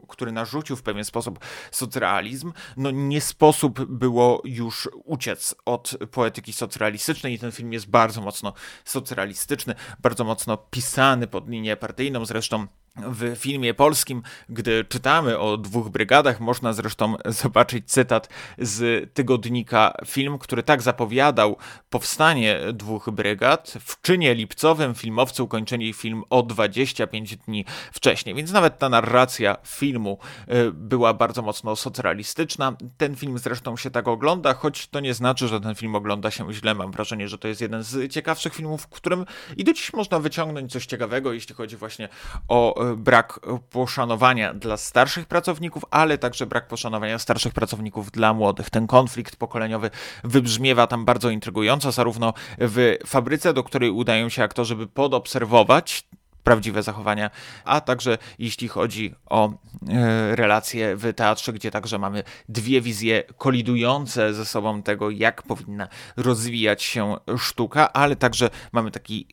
[0.07, 1.39] który narzucił w pewien sposób
[1.71, 8.21] socrealizm, no nie sposób było już uciec od poetyki socrealistycznej i ten film jest bardzo
[8.21, 8.53] mocno
[8.85, 12.25] socrealistyczny, bardzo mocno pisany pod linię partyjną.
[12.25, 19.93] Zresztą w filmie polskim, gdy czytamy o dwóch brygadach, można zresztą zobaczyć cytat z tygodnika
[20.05, 21.57] Film, który tak zapowiadał
[21.89, 23.73] powstanie dwóch brygad.
[23.79, 30.17] W czynie lipcowym filmowcy ukończyli film o 25 dni wcześniej, więc nawet ta narracja filmu
[30.53, 32.77] y, była bardzo mocno socrealistyczna.
[32.97, 36.53] Ten film zresztą się tak ogląda, choć to nie znaczy, że ten film ogląda się
[36.53, 36.73] źle.
[36.73, 39.25] Mam wrażenie, że to jest jeden z ciekawszych filmów, w którym
[39.57, 42.09] i do dziś można wyciągnąć coś ciekawego, jeśli chodzi właśnie
[42.47, 48.69] o brak poszanowania dla starszych pracowników, ale także brak poszanowania starszych pracowników dla młodych.
[48.69, 49.89] Ten konflikt pokoleniowy
[50.23, 56.07] wybrzmiewa tam bardzo intrygująco, zarówno w fabryce, do której udają się aktorzy, by podobserwować
[56.45, 57.29] prawdziwe zachowania,
[57.65, 64.33] a także jeśli chodzi o e, relacje w teatrze, gdzie także mamy dwie wizje kolidujące
[64.33, 69.27] ze sobą tego, jak powinna rozwijać się sztuka, ale także mamy taki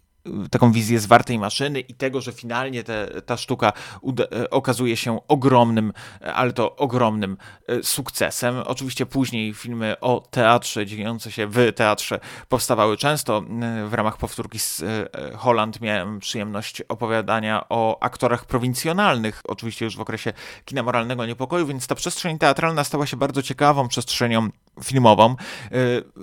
[0.50, 3.72] taką wizję zwartej maszyny i tego, że finalnie te, ta sztuka
[4.32, 8.58] e, okazuje się ogromnym, ale to ogromnym e, sukcesem.
[8.58, 13.44] Oczywiście później filmy o teatrze, dziejące się w teatrze powstawały często.
[13.62, 14.85] E, w ramach powtórki z
[15.37, 20.32] Holland miałem przyjemność opowiadania o aktorach prowincjonalnych, oczywiście już w okresie
[20.64, 24.48] kina moralnego niepokoju, więc ta przestrzeń teatralna stała się bardzo ciekawą przestrzenią
[24.85, 25.37] filmową.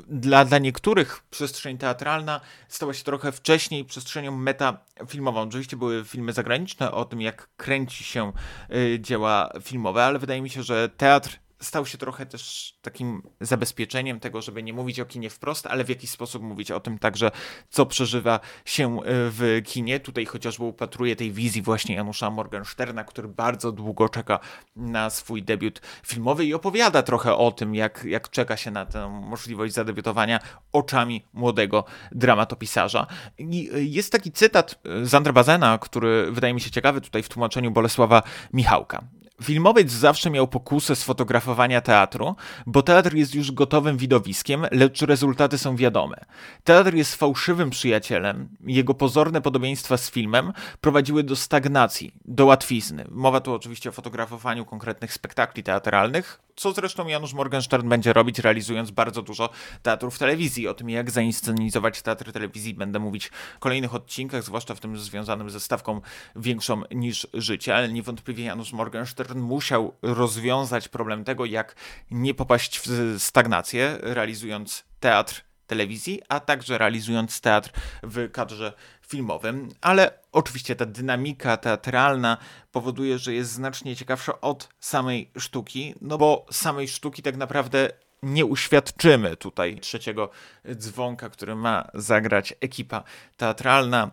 [0.08, 5.42] Dla, dla niektórych przestrzeń teatralna stała się trochę wcześniej przestrzenią metafilmową.
[5.42, 8.32] Oczywiście były filmy zagraniczne o tym, jak kręci się
[8.76, 14.20] y, dzieła filmowe, ale wydaje mi się, że teatr stał się trochę też takim zabezpieczeniem
[14.20, 17.32] tego, żeby nie mówić o kinie wprost, ale w jakiś sposób mówić o tym także,
[17.70, 20.00] co przeżywa się e, w kinie.
[20.00, 24.40] Tutaj chociażby upatruję tej wizji właśnie Janusza Morgensterna, który bardzo długo czeka
[24.76, 29.10] na swój debiut filmowy i opowiada trochę o tym, jak, jak czeka się na tę
[29.10, 30.40] możliwość zadebiutowania
[30.72, 33.08] oczami młodego dramatopisarza.
[33.38, 37.30] I e, jest taki cytat z Andra Bazena, który wydaje mi się ciekawy tutaj w
[37.30, 39.04] tłumaczeniu Bolesława Michałka.
[39.44, 45.76] Filmowiec zawsze miał pokusę sfotografowania teatru, bo teatr jest już gotowym widowiskiem, lecz rezultaty są
[45.76, 46.18] wiadome.
[46.64, 53.06] Teatr jest fałszywym przyjacielem, jego pozorne podobieństwa z filmem prowadziły do stagnacji, do łatwizny.
[53.12, 58.92] Mowa tu oczywiście o fotografowaniu konkretnych spektakli teatralnych, co zresztą Janusz Morgenstern będzie robić, realizując
[58.92, 59.50] bardzo dużo
[59.82, 60.68] teatrów telewizji.
[60.68, 65.50] O tym, jak zainscenizować teatry telewizji, będę mówić w kolejnych odcinkach, zwłaszcza w tym związanym
[65.50, 66.02] ze stawką
[66.36, 71.76] większą niż życie, ale niewątpliwie Janusz Morgenstern musiał rozwiązać problem tego, jak
[72.12, 77.70] nie popaść w stagnację, realizując teatr telewizji, a także realizując teatr
[78.04, 78.74] w kadrze
[79.08, 82.38] filmowym, ale oczywiście ta dynamika teatralna
[82.72, 87.90] powoduje, że jest znacznie ciekawsza od samej sztuki, no bo samej sztuki tak naprawdę
[88.24, 90.30] nie uświadczymy tutaj trzeciego
[90.76, 93.04] dzwonka, który ma zagrać ekipa
[93.38, 94.12] teatralna.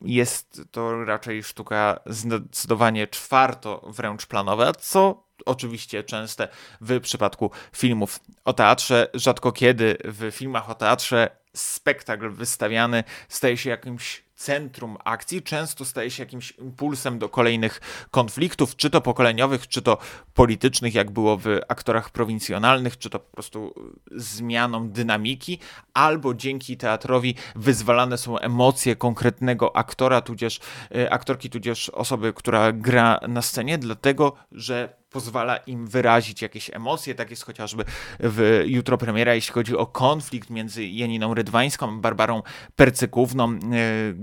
[0.00, 6.48] Jest to raczej sztuka zdecydowanie czwarto wręcz planowa, co oczywiście częste
[6.80, 9.08] w przypadku filmów o teatrze.
[9.14, 16.10] Rzadko kiedy w filmach o teatrze spektakl wystawiany staje się jakimś centrum akcji często staje
[16.10, 19.98] się jakimś impulsem do kolejnych konfliktów, czy to pokoleniowych, czy to
[20.34, 23.74] politycznych, jak było w aktorach prowincjonalnych, czy to po prostu
[24.10, 25.58] zmianą dynamiki,
[25.94, 30.60] albo dzięki teatrowi wyzwalane są emocje konkretnego aktora, tudzież
[30.94, 37.14] e, aktorki, tudzież osoby, która gra na scenie, dlatego że pozwala im wyrazić jakieś emocje.
[37.14, 37.84] Tak jest chociażby
[38.20, 42.42] w jutro premiera, jeśli chodzi o konflikt między Janiną Rydwańską, Barbarą
[42.76, 43.58] Percykówną, e,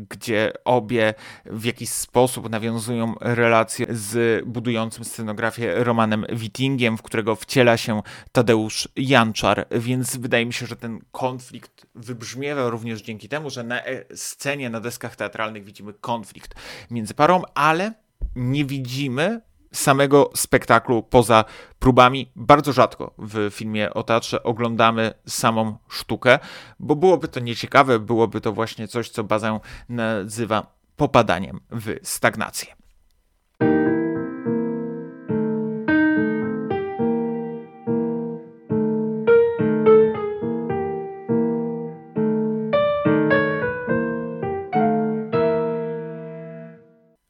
[0.10, 1.14] gdzie obie
[1.46, 8.90] w jakiś sposób nawiązują relacje z budującym scenografię Romanem Wittingiem, w którego wciela się Tadeusz
[8.96, 14.06] Janczar, więc wydaje mi się, że ten konflikt wybrzmiewa również dzięki temu, że na e,
[14.16, 16.56] scenie, na deskach teatralnych widzimy konflikt
[16.92, 17.94] między parą, ale
[18.36, 19.42] nie widzimy
[19.76, 21.46] samego spektaklu poza
[21.80, 22.32] próbami.
[22.36, 26.40] Bardzo rzadko w filmie o teatrze oglądamy samą sztukę,
[26.80, 29.60] bo byłoby to nieciekawe, byłoby to właśnie coś, co bazę
[29.90, 32.85] nazywa popadaniem w stagnację.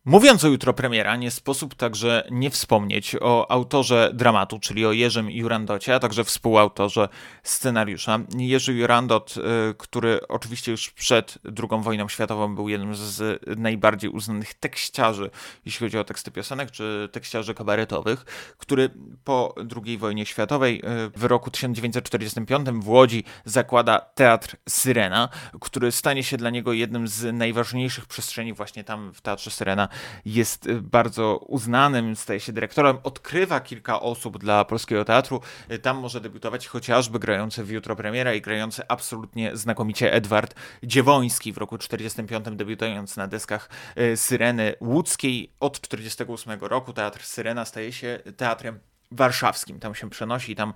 [0.07, 5.31] Mówiąc o jutro premiera, nie sposób także nie wspomnieć o autorze dramatu, czyli o Jerzym
[5.31, 7.09] Jurandocie, a także współautorze
[7.43, 8.19] scenariusza.
[8.37, 9.41] Jerzy Jurandot, y,
[9.77, 15.29] który oczywiście już przed II wojną światową był jednym z najbardziej uznanych tekściarzy,
[15.65, 18.25] jeśli chodzi o teksty piosenek, czy tekściarzy kabaretowych,
[18.57, 18.89] który
[19.23, 25.29] po II wojnie światowej y, w roku 1945 w Łodzi zakłada Teatr Syrena,
[25.61, 29.87] który stanie się dla niego jednym z najważniejszych przestrzeni właśnie tam w Teatrze Syrena
[30.25, 35.41] jest bardzo uznanym, staje się dyrektorem, odkrywa kilka osób dla polskiego teatru.
[35.81, 41.57] Tam może debiutować chociażby grający w jutro premiera i grający absolutnie znakomicie Edward Dziewoński w
[41.57, 43.69] roku 45 debiutując na deskach
[44.15, 45.51] Syreny Łódzkiej.
[45.59, 48.79] Od 48 roku teatr Syrena staje się teatrem
[49.11, 49.79] warszawskim.
[49.79, 50.73] Tam się przenosi, tam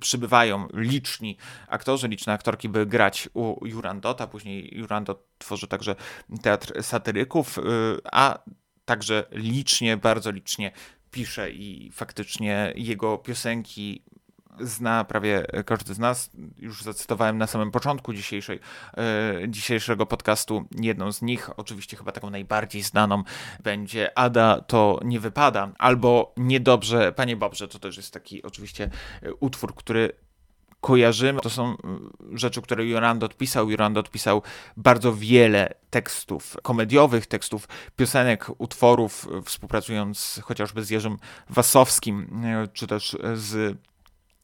[0.00, 1.36] przybywają liczni
[1.68, 4.26] aktorzy, liczne aktorki, by grać u Jurandota.
[4.26, 5.96] Później Jurandot tworzy także
[6.42, 7.62] teatr satyryków, y,
[8.12, 8.38] a
[8.90, 10.72] także licznie, bardzo licznie
[11.10, 14.02] pisze i faktycznie jego piosenki
[14.60, 16.30] zna prawie każdy z nas.
[16.58, 18.60] Już zacytowałem na samym początku dzisiejszej,
[18.96, 21.50] e, dzisiejszego podcastu jedną z nich.
[21.56, 23.22] Oczywiście chyba taką najbardziej znaną
[23.62, 27.68] będzie Ada to nie wypada, albo Niedobrze, Panie Bobrze.
[27.68, 28.90] To też jest taki oczywiście
[29.22, 30.12] e, utwór, który
[30.80, 31.40] kojarzymy.
[31.40, 31.76] To są
[32.32, 33.70] rzeczy, które Jurand odpisał.
[33.70, 34.42] Jurand odpisał
[34.76, 41.16] bardzo wiele tekstów komediowych, tekstów piosenek, utworów, współpracując chociażby z Jerzym
[41.48, 43.78] Wasowskim, e, czy też z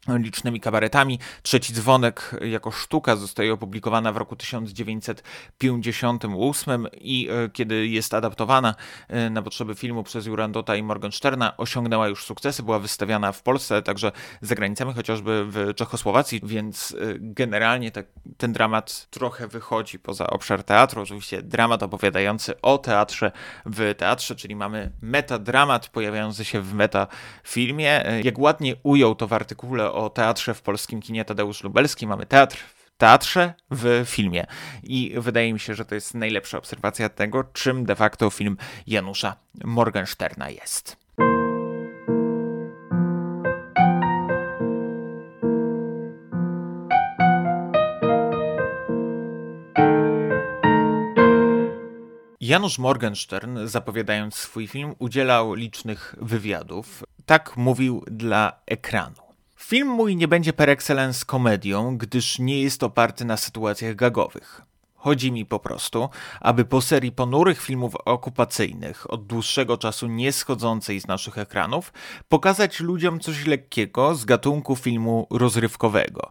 [0.08, 1.18] licznymi kabaretami.
[1.42, 8.74] Trzeci dzwonek jako sztuka zostaje opublikowana w roku 1958 i e, kiedy jest adaptowana
[9.08, 13.82] e, na potrzeby filmu przez Jurandota i Morgensterna, osiągnęła już sukcesy, była wystawiana w Polsce,
[13.82, 18.04] także za granicami, chociażby w Czechosłowacji, więc e, generalnie te,
[18.36, 21.02] ten dramat trochę wychodzi poza obszar teatru.
[21.02, 23.32] Oczywiście dramat opowiadający o teatrze
[23.66, 28.04] w teatrze, czyli mamy metadramat pojawiający się w metafilmie.
[28.24, 32.06] Jak ładnie ujął to w artykule o teatrze w polskim kinie Tadeusz Lubelski.
[32.06, 34.46] Mamy teatr w teatrze w filmie.
[34.82, 38.56] I wydaje mi się, że to jest najlepsza obserwacja tego, czym de facto film
[38.86, 40.96] Janusza Morgensterna jest.
[52.40, 57.04] Janusz Morgenstern, zapowiadając swój film, udzielał licznych wywiadów.
[57.26, 59.25] Tak mówił dla ekranu.
[59.56, 64.62] Film mój nie będzie per excellence komedią, gdyż nie jest oparty na sytuacjach gagowych.
[64.94, 66.08] Chodzi mi po prostu,
[66.40, 71.92] aby po serii ponurych filmów okupacyjnych, od dłuższego czasu nie schodzącej z naszych ekranów,
[72.28, 76.30] pokazać ludziom coś lekkiego z gatunku filmu rozrywkowego.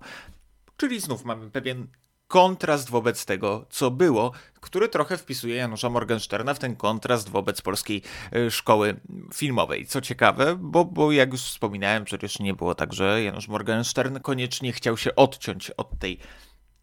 [0.77, 1.87] Czyli znów mamy pewien
[2.27, 8.01] kontrast wobec tego, co było, który trochę wpisuje Janusza Morgensterna w ten kontrast wobec polskiej
[8.33, 8.99] e, szkoły
[9.33, 9.85] filmowej.
[9.85, 14.73] Co ciekawe, bo, bo jak już wspominałem, przecież nie było tak, że Janusz Morgenstern koniecznie
[14.73, 16.19] chciał się odciąć od tej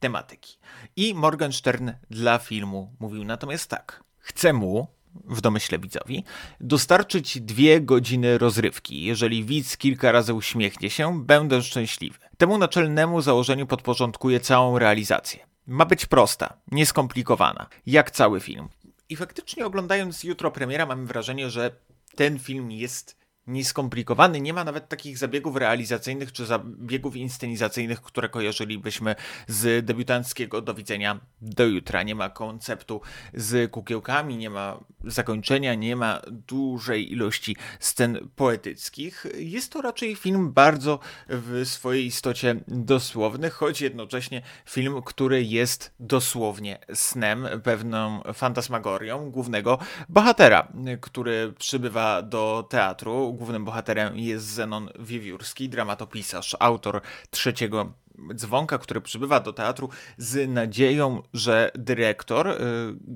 [0.00, 0.58] tematyki.
[0.96, 4.04] I Morgenstern dla filmu mówił natomiast tak.
[4.18, 6.24] Chcę mu, w domyśle widzowi,
[6.60, 9.04] dostarczyć dwie godziny rozrywki.
[9.04, 12.18] Jeżeli widz kilka razy uśmiechnie się, będę szczęśliwy.
[12.38, 15.46] Temu naczelnemu założeniu podporządkuję całą realizację.
[15.66, 18.68] Ma być prosta, nieskomplikowana, jak cały film.
[19.08, 21.70] I faktycznie oglądając jutro premiera mam wrażenie, że
[22.16, 29.14] ten film jest nieskomplikowany, nie ma nawet takich zabiegów realizacyjnych czy zabiegów inscenizacyjnych, które kojarzylibyśmy
[29.46, 32.02] z debiutanckiego do widzenia do jutra.
[32.02, 33.00] Nie ma konceptu
[33.34, 39.26] z kukiełkami, nie ma zakończenia, nie ma dużej ilości scen poetyckich.
[39.38, 46.78] Jest to raczej film bardzo w swojej istocie dosłowny, choć jednocześnie film, który jest dosłownie
[46.94, 49.78] snem, pewną fantasmagorią głównego
[50.08, 57.92] bohatera, który przybywa do teatru głównym bohaterem jest Zenon Wiewiórski, dramatopisarz, autor trzeciego
[58.34, 62.54] dzwonka, który przybywa do teatru z nadzieją, że dyrektor y,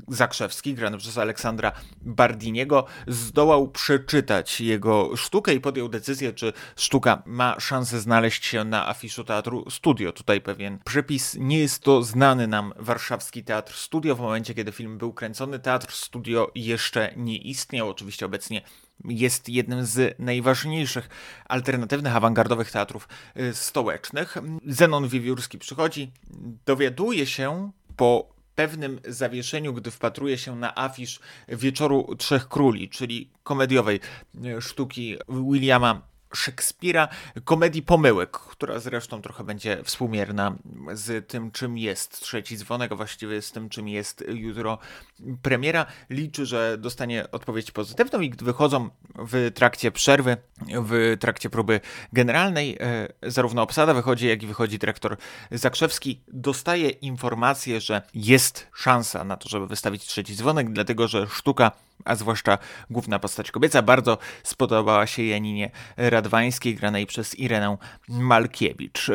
[0.09, 7.61] Zakrzewski, grany przez Aleksandra Bardiniego, zdołał przeczytać jego sztukę i podjął decyzję, czy sztuka ma
[7.61, 10.13] szansę znaleźć się na afiszu teatru Studio.
[10.13, 11.37] Tutaj pewien przepis.
[11.41, 14.15] Nie jest to znany nam warszawski teatr Studio.
[14.15, 17.89] W momencie, kiedy film był kręcony, teatr Studio jeszcze nie istniał.
[17.89, 18.63] Oczywiście obecnie
[19.05, 21.09] jest jednym z najważniejszych
[21.49, 24.37] alternatywnych, awangardowych teatrów y, stołecznych.
[24.67, 26.13] Zenon Wiewiórski przychodzi,
[26.67, 34.01] dowiaduje się po pewnym zawieszeniu, gdy wpatruje się na afisz Wieczoru Trzech Króli, czyli komediowej
[34.45, 37.09] y, sztuki Williama Szekspira,
[37.45, 40.57] komedii pomyłek, która zresztą trochę będzie współmierna
[40.93, 44.79] z tym, czym jest trzeci dzwonek, a właściwie z tym, czym jest jutro
[45.43, 45.87] premiera.
[46.11, 50.37] Liczy, że dostanie odpowiedź pozytywną i gdy wychodzą w trakcie przerwy,
[50.69, 51.81] w trakcie próby
[52.13, 55.17] generalnej, e, zarówno obsada wychodzi, jak i wychodzi dyrektor
[55.51, 61.73] Zakrzewski, dostaje informację, że jest szansa na to, żeby wystawić trzeci dzwonek, dlatego że sztuka
[62.05, 62.59] a zwłaszcza
[62.91, 67.77] główna postać kobieca, bardzo spodobała się Janinie Radwańskiej, granej przez Irenę
[68.09, 69.09] Malkiewicz.
[69.09, 69.13] E,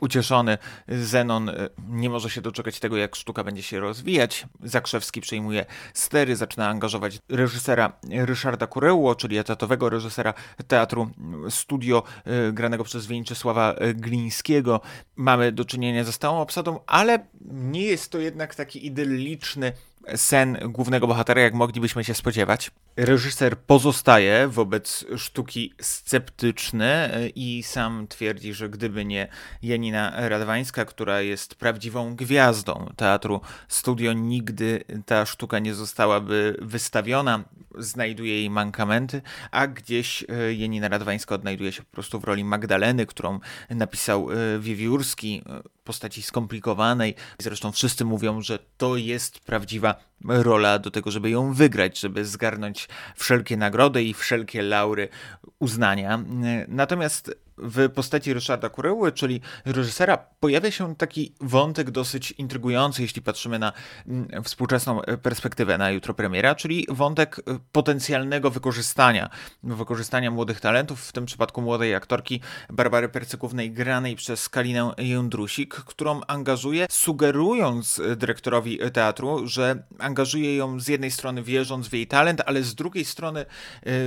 [0.00, 1.54] Ucieszony Zenon e,
[1.88, 4.46] nie może się doczekać tego, jak sztuka będzie się rozwijać.
[4.62, 10.34] Zakrzewski przejmuje stery, zaczyna angażować reżysera Ryszarda Kureło, czyli etatowego reżysera
[10.68, 11.10] teatru
[11.50, 14.80] studio e, granego przez Wieńczysława Glińskiego.
[15.16, 19.72] Mamy do czynienia ze stałą obsadą, ale nie jest to jednak taki idylliczny
[20.16, 22.70] sen głównego bohatera, jak moglibyśmy się spodziewać.
[22.96, 29.28] Reżyser pozostaje wobec sztuki sceptyczny i sam twierdzi, że gdyby nie
[29.62, 37.44] Janina Radwańska, która jest prawdziwą gwiazdą teatru studio, nigdy ta sztuka nie zostałaby wystawiona.
[37.78, 43.06] Znajduje jej mankamenty, a gdzieś e, Janina Radwańska odnajduje się po prostu w roli Magdaleny,
[43.06, 43.40] którą
[43.70, 47.14] napisał e, Wiewiórski, e, postaci skomplikowanej.
[47.38, 52.88] Zresztą wszyscy mówią, że to jest prawdziwa rola do tego, żeby ją wygrać, żeby zgarnąć
[53.16, 55.08] wszelkie nagrody i wszelkie laury
[55.58, 56.24] uznania.
[56.68, 63.58] Natomiast w postaci Ryszarda Kureły, czyli reżysera, pojawia się taki wątek dosyć intrygujący, jeśli patrzymy
[63.58, 63.72] na
[64.06, 67.40] mm, współczesną perspektywę na jutro premiera, czyli wątek
[67.72, 69.30] potencjalnego wykorzystania,
[69.62, 72.40] wykorzystania młodych talentów, w tym przypadku młodej aktorki
[72.70, 80.88] Barbary Percykównej, granej przez Kalinę Jędrusik, którą angażuje, sugerując dyrektorowi teatru, że angażuje ją z
[80.88, 83.46] jednej strony wierząc w jej talent, ale z drugiej strony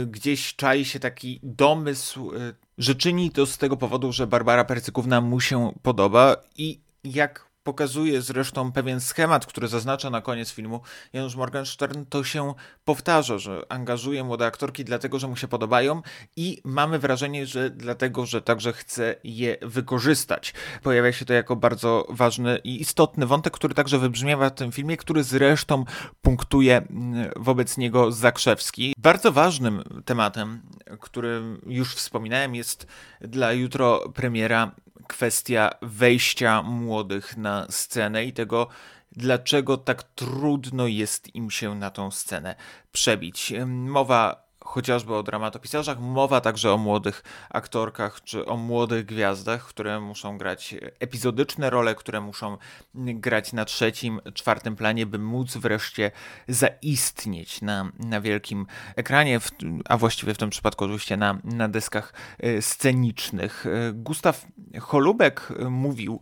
[0.08, 2.32] gdzieś czai się taki domysł
[2.78, 8.22] że czyni to z tego powodu, że Barbara Percykówna mu się podoba i jak pokazuje
[8.22, 10.82] zresztą pewien schemat, który zaznacza na koniec filmu
[11.14, 12.54] Janusz Morgenstern, to się
[12.86, 16.02] powtarza, że angażuje młode aktorki dlatego, że mu się podobają
[16.36, 20.54] i mamy wrażenie, że dlatego, że także chce je wykorzystać.
[20.84, 24.98] Pojawia się to jako bardzo ważny i istotny wątek, który także wybrzmiewa w tym filmie,
[24.98, 25.86] który zresztą
[26.22, 28.94] punktuje mm, wobec niego Zakrzewski.
[28.98, 30.62] Bardzo ważnym tematem,
[31.00, 32.88] którym już wspominałem, jest
[33.22, 34.72] dla jutro premiera
[35.08, 38.68] kwestia wejścia młodych na scenę i tego,
[39.12, 42.56] dlaczego tak trudno jest im się na tą scenę
[42.92, 43.54] przebić.
[43.66, 50.38] Mowa chociażby o dramatopisarzach, mowa także o młodych aktorkach czy o młodych gwiazdach, które muszą
[50.38, 52.58] grać epizodyczne role, które muszą
[52.96, 56.12] grać na trzecim, czwartym planie, by móc wreszcie
[56.48, 59.40] zaistnieć na, na wielkim ekranie,
[59.86, 63.66] a właściwie w tym przypadku oczywiście na, na deskach e, scenicznych.
[63.66, 64.46] E, Gustaw
[64.82, 66.22] Holubek mówił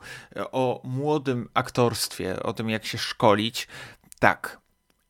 [0.51, 3.67] o młodym aktorstwie, o tym jak się szkolić.
[4.19, 4.60] Tak,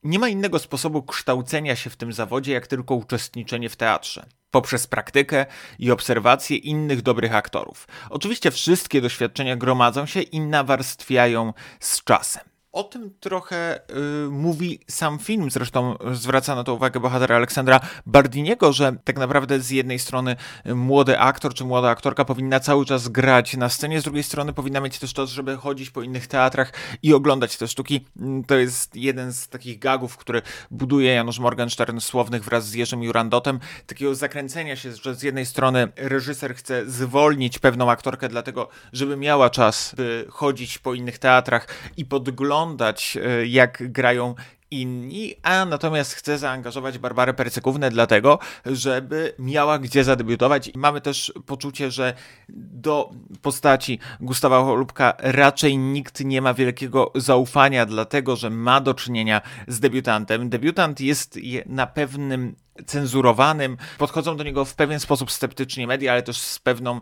[0.04, 4.88] nie ma innego sposobu kształcenia się w tym zawodzie, jak tylko uczestniczenie w teatrze poprzez
[4.88, 5.46] praktykę
[5.80, 7.88] i obserwację innych dobrych aktorów.
[8.10, 12.51] Oczywiście wszystkie doświadczenia gromadzą się i nawarstwiają z czasem.
[12.72, 13.80] O tym trochę
[14.26, 19.60] y, mówi sam film, zresztą zwraca na to uwagę bohater Aleksandra Bardiniego, że tak naprawdę
[19.60, 24.04] z jednej strony młody aktor czy młoda aktorka powinna cały czas grać na scenie, z
[24.04, 28.06] drugiej strony powinna mieć też czas, żeby chodzić po innych teatrach i oglądać te sztuki.
[28.48, 30.42] To jest jeden z takich gagów, który
[30.72, 35.88] buduje Janusz Morgenstern Słownych wraz z Jerzym Jurandotem, takiego zakręcenia się, że z jednej strony
[35.96, 41.68] reżyser chce zwolnić pewną aktorkę dlatego, żeby miała czas, by chodzić po innych teatrach
[41.98, 44.36] i podglądać oglądać, e, jak grają
[44.72, 50.68] inni, a natomiast chce zaangażować Barbarę Percykównę dlatego, żeby miała gdzie zadebiutować.
[50.68, 52.14] I mamy też poczucie, że
[52.50, 53.10] do
[53.42, 59.80] postaci Gustawa Holubka raczej nikt nie ma wielkiego zaufania, dlatego że ma do czynienia z
[59.80, 60.50] debiutantem.
[60.50, 62.56] Debiutant jest na pewnym
[62.86, 67.02] cenzurowanym, podchodzą do niego w pewien sposób sceptycznie media, ale też z pewną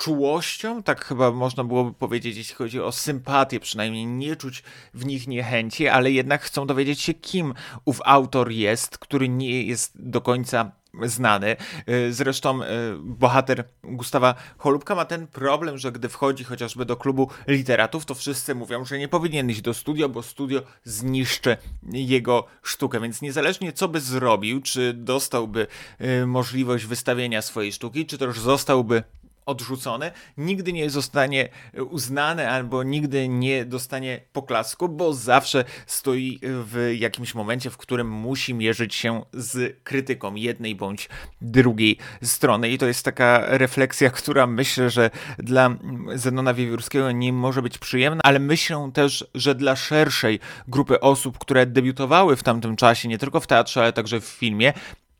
[0.00, 4.62] czułością, tak chyba można byłoby powiedzieć, jeśli chodzi o sympatię, przynajmniej nie czuć
[4.94, 9.92] w nich niechęci, ale jednak chcą dowiedzieć się, kim ów autor jest, który nie jest
[9.94, 10.70] do końca
[11.02, 11.56] znany.
[11.88, 12.66] Y, zresztą y,
[13.02, 18.54] bohater Gustawa Holubka ma ten problem, że gdy wchodzi chociażby do klubu literatów, to wszyscy
[18.54, 21.56] mówią, że nie powinien iść do studio, bo studio zniszczy
[21.92, 23.00] jego sztukę.
[23.00, 25.66] Więc niezależnie co by zrobił, czy dostałby
[26.00, 29.02] y, możliwość wystawienia swojej sztuki, czy też zostałby
[29.50, 31.48] odrzucone, nigdy nie zostanie
[31.90, 38.54] uznane albo nigdy nie dostanie poklasku, bo zawsze stoi w jakimś momencie, w którym musi
[38.54, 41.08] mierzyć się z krytyką jednej bądź
[41.40, 42.70] drugiej strony.
[42.70, 45.76] I to jest taka refleksja, która myślę, że dla
[46.14, 51.66] Zenona Wiewiórskiego nie może być przyjemna, ale myślę też, że dla szerszej grupy osób, które
[51.66, 54.72] debiutowały w tamtym czasie, nie tylko w teatrze, ale także w filmie,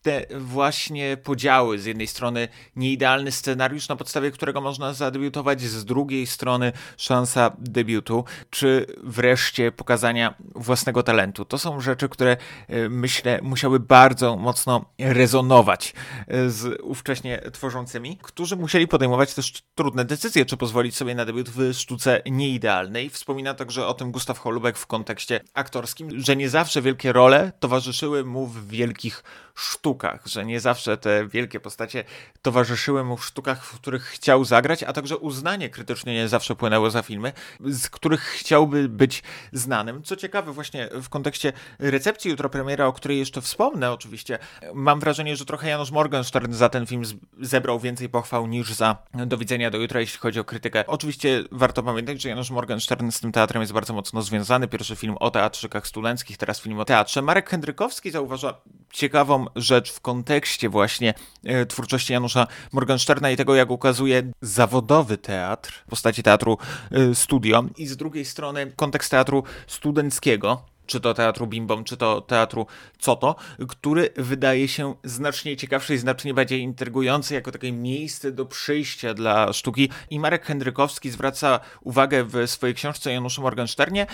[0.02, 1.78] te właśnie podziały.
[1.78, 8.24] Z jednej strony nieidealny scenariusz, na podstawie którego można zadebiutować, z drugiej strony szansa debiutu,
[8.50, 11.44] czy wreszcie pokazania własnego talentu.
[11.44, 12.36] To są rzeczy, które
[12.68, 15.94] e, myślę musiały bardzo mocno rezonować
[16.28, 21.48] e, z ówcześnie tworzącymi, którzy musieli podejmować też trudne decyzje, czy pozwolić sobie na debiut
[21.48, 23.10] w sztuce nieidealnej.
[23.10, 28.24] Wspomina także o tym Gustaw Holubek w kontekście aktorskim, że nie zawsze wielkie role towarzyszyły
[28.24, 29.22] mu w wielkich
[29.62, 32.04] sztukach, że nie zawsze te wielkie postacie
[32.42, 36.90] towarzyszyły mu w sztukach, w których chciał zagrać, a także uznanie krytycznie nie zawsze płynęło
[36.90, 40.02] za filmy, z których chciałby być znanym.
[40.02, 44.38] Co ciekawe, właśnie w kontekście recepcji jutro premiera, o której jeszcze wspomnę oczywiście,
[44.74, 47.02] mam wrażenie, że trochę Janusz Morgenstern za ten film
[47.40, 48.96] zebrał więcej pochwał niż za
[49.26, 50.86] Do widzenia do jutra, jeśli chodzi o krytykę.
[50.86, 54.68] Oczywiście warto pamiętać, że Janusz Morgenstern z tym teatrem jest bardzo mocno związany.
[54.68, 57.22] Pierwszy film o teatrzykach studenckich, teraz film o teatrze.
[57.22, 58.54] Marek Hendrykowski zauważa
[58.92, 65.72] ciekawą rzecz w kontekście właśnie e, twórczości Janusza Morgensterna i tego, jak ukazuje zawodowy teatr
[65.86, 66.58] w postaci teatru
[66.90, 72.20] e, studio i z drugiej strony kontekst teatru studenckiego, czy to teatru Bimbom, czy to
[72.20, 72.66] teatru
[72.98, 73.36] Coto,
[73.68, 79.52] który wydaje się znacznie ciekawszy i znacznie bardziej intrygujący jako takie miejsce do przyjścia dla
[79.52, 79.90] sztuki.
[80.10, 84.06] I Marek Hendrykowski zwraca uwagę w swojej książce Januszu Morgensternie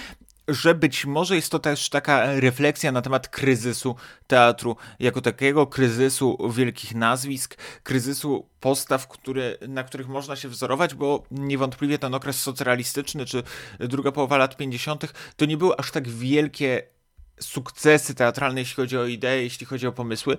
[0.48, 6.50] że być może jest to też taka refleksja na temat kryzysu teatru, jako takiego kryzysu
[6.54, 13.26] wielkich nazwisk, kryzysu postaw, które, na których można się wzorować, bo niewątpliwie ten okres socrealistyczny,
[13.26, 13.42] czy
[13.78, 16.95] druga połowa lat 50., to nie były aż tak wielkie
[17.40, 20.36] sukcesy teatralne, jeśli chodzi o idee, jeśli chodzi o pomysły,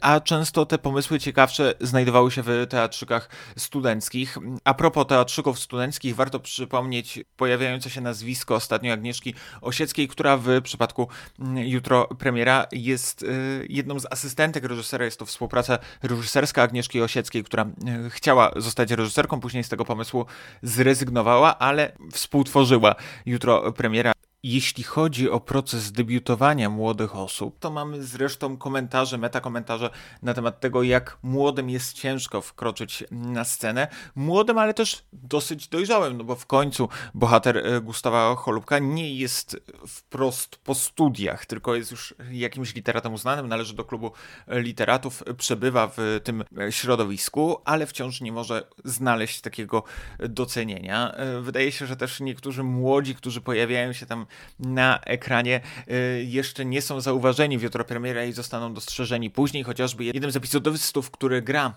[0.00, 4.38] a często te pomysły ciekawsze znajdowały się w teatrzykach studenckich.
[4.64, 11.08] A propos teatrzyków studenckich, warto przypomnieć pojawiające się nazwisko ostatnio Agnieszki Osieckiej, która w przypadku
[11.38, 15.04] mm, jutro premiera jest y, jedną z asystentek reżysera.
[15.04, 17.64] Jest to współpraca reżyserska Agnieszki Osieckiej, która
[18.06, 20.26] y, chciała zostać reżyserką, później z tego pomysłu
[20.62, 22.94] zrezygnowała, ale współtworzyła
[23.26, 24.12] jutro premiera.
[24.42, 29.90] Jeśli chodzi o proces debiutowania młodych osób, to mamy zresztą komentarze, metakomentarze
[30.22, 33.88] na temat tego, jak młodym jest ciężko wkroczyć na scenę.
[34.14, 39.56] Młodym, ale też dosyć dojrzałym, no bo w końcu bohater e, Gustawa Cholubka nie jest
[39.88, 44.12] wprost po studiach, tylko jest już jakimś literatem uznanym, należy do klubu
[44.48, 49.82] literatów, przebywa w tym środowisku, ale wciąż nie może znaleźć takiego
[50.18, 51.12] docenienia.
[51.12, 54.26] E, wydaje się, że też niektórzy młodzi, którzy pojawiają się tam
[54.58, 55.60] na ekranie
[55.90, 60.36] y, jeszcze nie są zauważeni w jutro premiera i zostaną dostrzeżeni później, chociażby jeden z
[60.36, 61.74] epizodowystów, który gra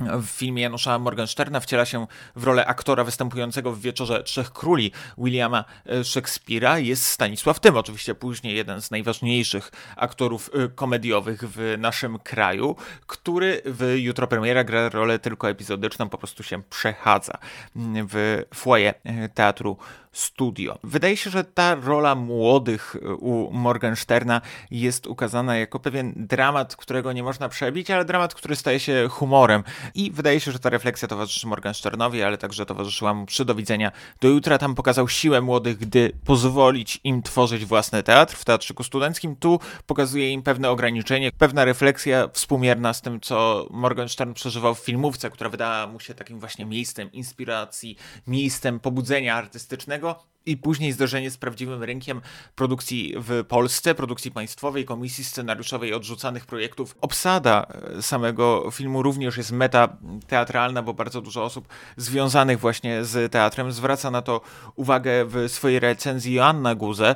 [0.00, 2.06] w filmie Janusza Morgensterna wciela się
[2.36, 6.78] w rolę aktora występującego w Wieczorze Trzech Króli Williama e, Szekspira.
[6.78, 13.62] Jest Stanisław Tym, oczywiście później jeden z najważniejszych aktorów e, komediowych w naszym kraju, który
[13.64, 17.38] w jutro premiera gra rolę tylko epizodyczną, po prostu się przechadza
[18.10, 18.94] w foyer
[19.34, 19.76] teatru
[20.14, 20.78] studio.
[20.84, 24.40] Wydaje się, że ta rola młodych u Morgensterna
[24.70, 29.62] jest ukazana jako pewien dramat, którego nie można przebić, ale dramat, który staje się humorem.
[29.94, 33.92] I wydaje się, że ta refleksja towarzyszy Morgensternowi, ale także towarzyszyła mu przy do widzenia
[34.20, 34.58] do jutra.
[34.58, 39.36] Tam pokazał siłę młodych, gdy pozwolić im tworzyć własny teatr w teatrzyku studenckim.
[39.36, 45.30] Tu pokazuje im pewne ograniczenie, pewna refleksja współmierna z tym, co Morgenstern przeżywał w filmówce,
[45.30, 47.96] która wydała mu się takim właśnie miejscem inspiracji,
[48.26, 50.03] miejscem pobudzenia artystycznego
[50.46, 52.20] i później zderzenie z prawdziwym rynkiem
[52.54, 56.96] produkcji w Polsce, produkcji państwowej, komisji scenariuszowej odrzucanych projektów.
[57.00, 57.66] Obsada
[57.98, 59.96] e, samego filmu również jest meta
[60.26, 64.40] teatralna, bo bardzo dużo osób związanych właśnie z teatrem zwraca na to
[64.74, 67.14] uwagę w swojej recenzji Joanna Guze,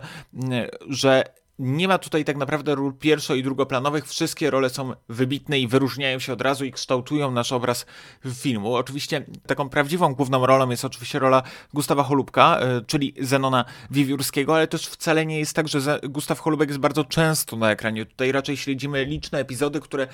[0.89, 1.25] że
[1.59, 4.07] nie ma tutaj tak naprawdę ról pierwszo- i drugoplanowych.
[4.09, 7.87] Wszystkie role są wybitne i wyróżniają się od razu i kształtują nasz obraz
[8.35, 8.75] filmu.
[8.75, 11.43] Oczywiście taką prawdziwą główną rolą jest oczywiście rola
[11.75, 16.69] Gustawa Holubka, e, czyli Zenona Wiewiórskiego, ale też wcale nie jest tak, że Gustaw Holubek
[16.69, 18.07] jest bardzo często na ekranie.
[18.07, 20.09] Tutaj raczej śledzimy liczne epizody, które e,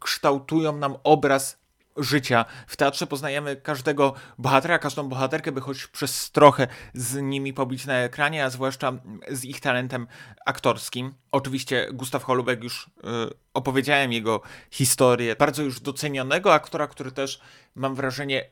[0.00, 1.65] kształtują nam obraz
[1.96, 2.44] życia.
[2.66, 7.94] W teatrze poznajemy każdego bohatera, każdą bohaterkę, by choć przez trochę z nimi pobić na
[7.94, 8.92] ekranie, a zwłaszcza
[9.30, 10.06] z ich talentem
[10.46, 11.14] aktorskim.
[11.32, 12.90] Oczywiście Gustaw Holubek już y,
[13.54, 14.40] opowiedziałem jego
[14.70, 17.40] historię bardzo już docenionego aktora, który też
[17.74, 18.50] mam wrażenie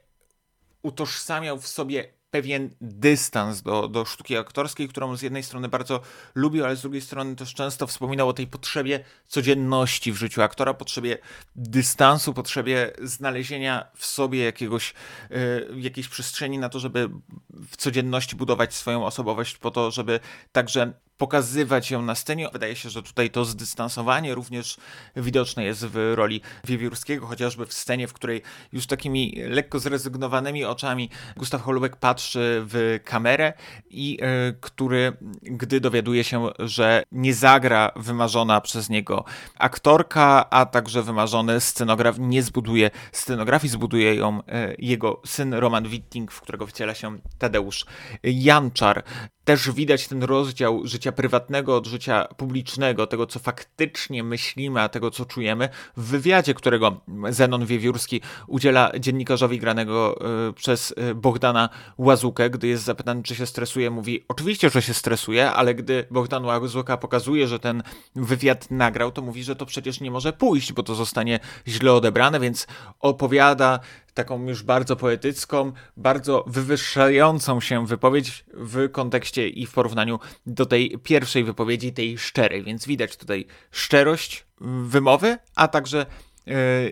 [0.83, 6.01] utożsamiał w sobie pewien dystans do, do sztuki aktorskiej, którą z jednej strony bardzo
[6.35, 10.75] lubił, ale z drugiej strony też często wspominał o tej potrzebie codzienności w życiu aktora,
[10.75, 11.19] potrzebie
[11.57, 14.95] dystansu, potrzebie znalezienia w sobie jakiegoś,
[15.31, 17.11] y, jakiejś przestrzeni na to, żeby
[17.51, 20.21] w codzienności budować swoją osobowość, po to, żeby
[20.53, 22.49] także pokazywać ją na scenie.
[22.53, 24.77] Wydaje się, że tutaj to zdystansowanie również
[25.17, 28.43] widoczne jest w roli Wiewiórskiego, chociażby w scenie, w której
[28.73, 33.53] już takimi lekko zrezygnowanymi oczami Gustaw Holubek patrzy w kamerę
[33.91, 39.25] i y, który, gdy dowiaduje się, że nie zagra wymarzona przez niego
[39.59, 44.43] aktorka, a także wymarzony scenograf, nie zbuduje scenografii, zbuduje ją y,
[44.79, 47.87] jego syn Roman Witting, w którego wciela się Tadeusz
[48.23, 49.05] Janczar
[49.45, 55.11] też widać ten rozdział życia prywatnego od życia publicznego, tego co faktycznie myślimy, a tego
[55.11, 60.19] co czujemy, w wywiadzie, którego Zenon Wiewiórski udziela dziennikarzowi granego
[60.49, 61.69] y, przez y, Bogdana
[61.99, 66.45] Łazukę, gdy jest zapytany, czy się stresuje, mówi oczywiście, że się stresuje, ale gdy Bogdan
[66.45, 67.83] Łazuka pokazuje, że ten
[68.17, 72.41] wywiad nagrał, to mówi, że to przecież nie może pójść, bo to zostanie źle odebrane,
[72.41, 72.67] więc
[73.01, 73.81] opowiada
[74.15, 80.99] taką już bardzo poetycką, bardzo wywyższającą się wypowiedź w kontekście i w porównaniu do tej
[81.03, 82.65] pierwszej wypowiedzi, tej szczerej.
[82.65, 86.07] Więc widać tutaj szczerość wymowy, a także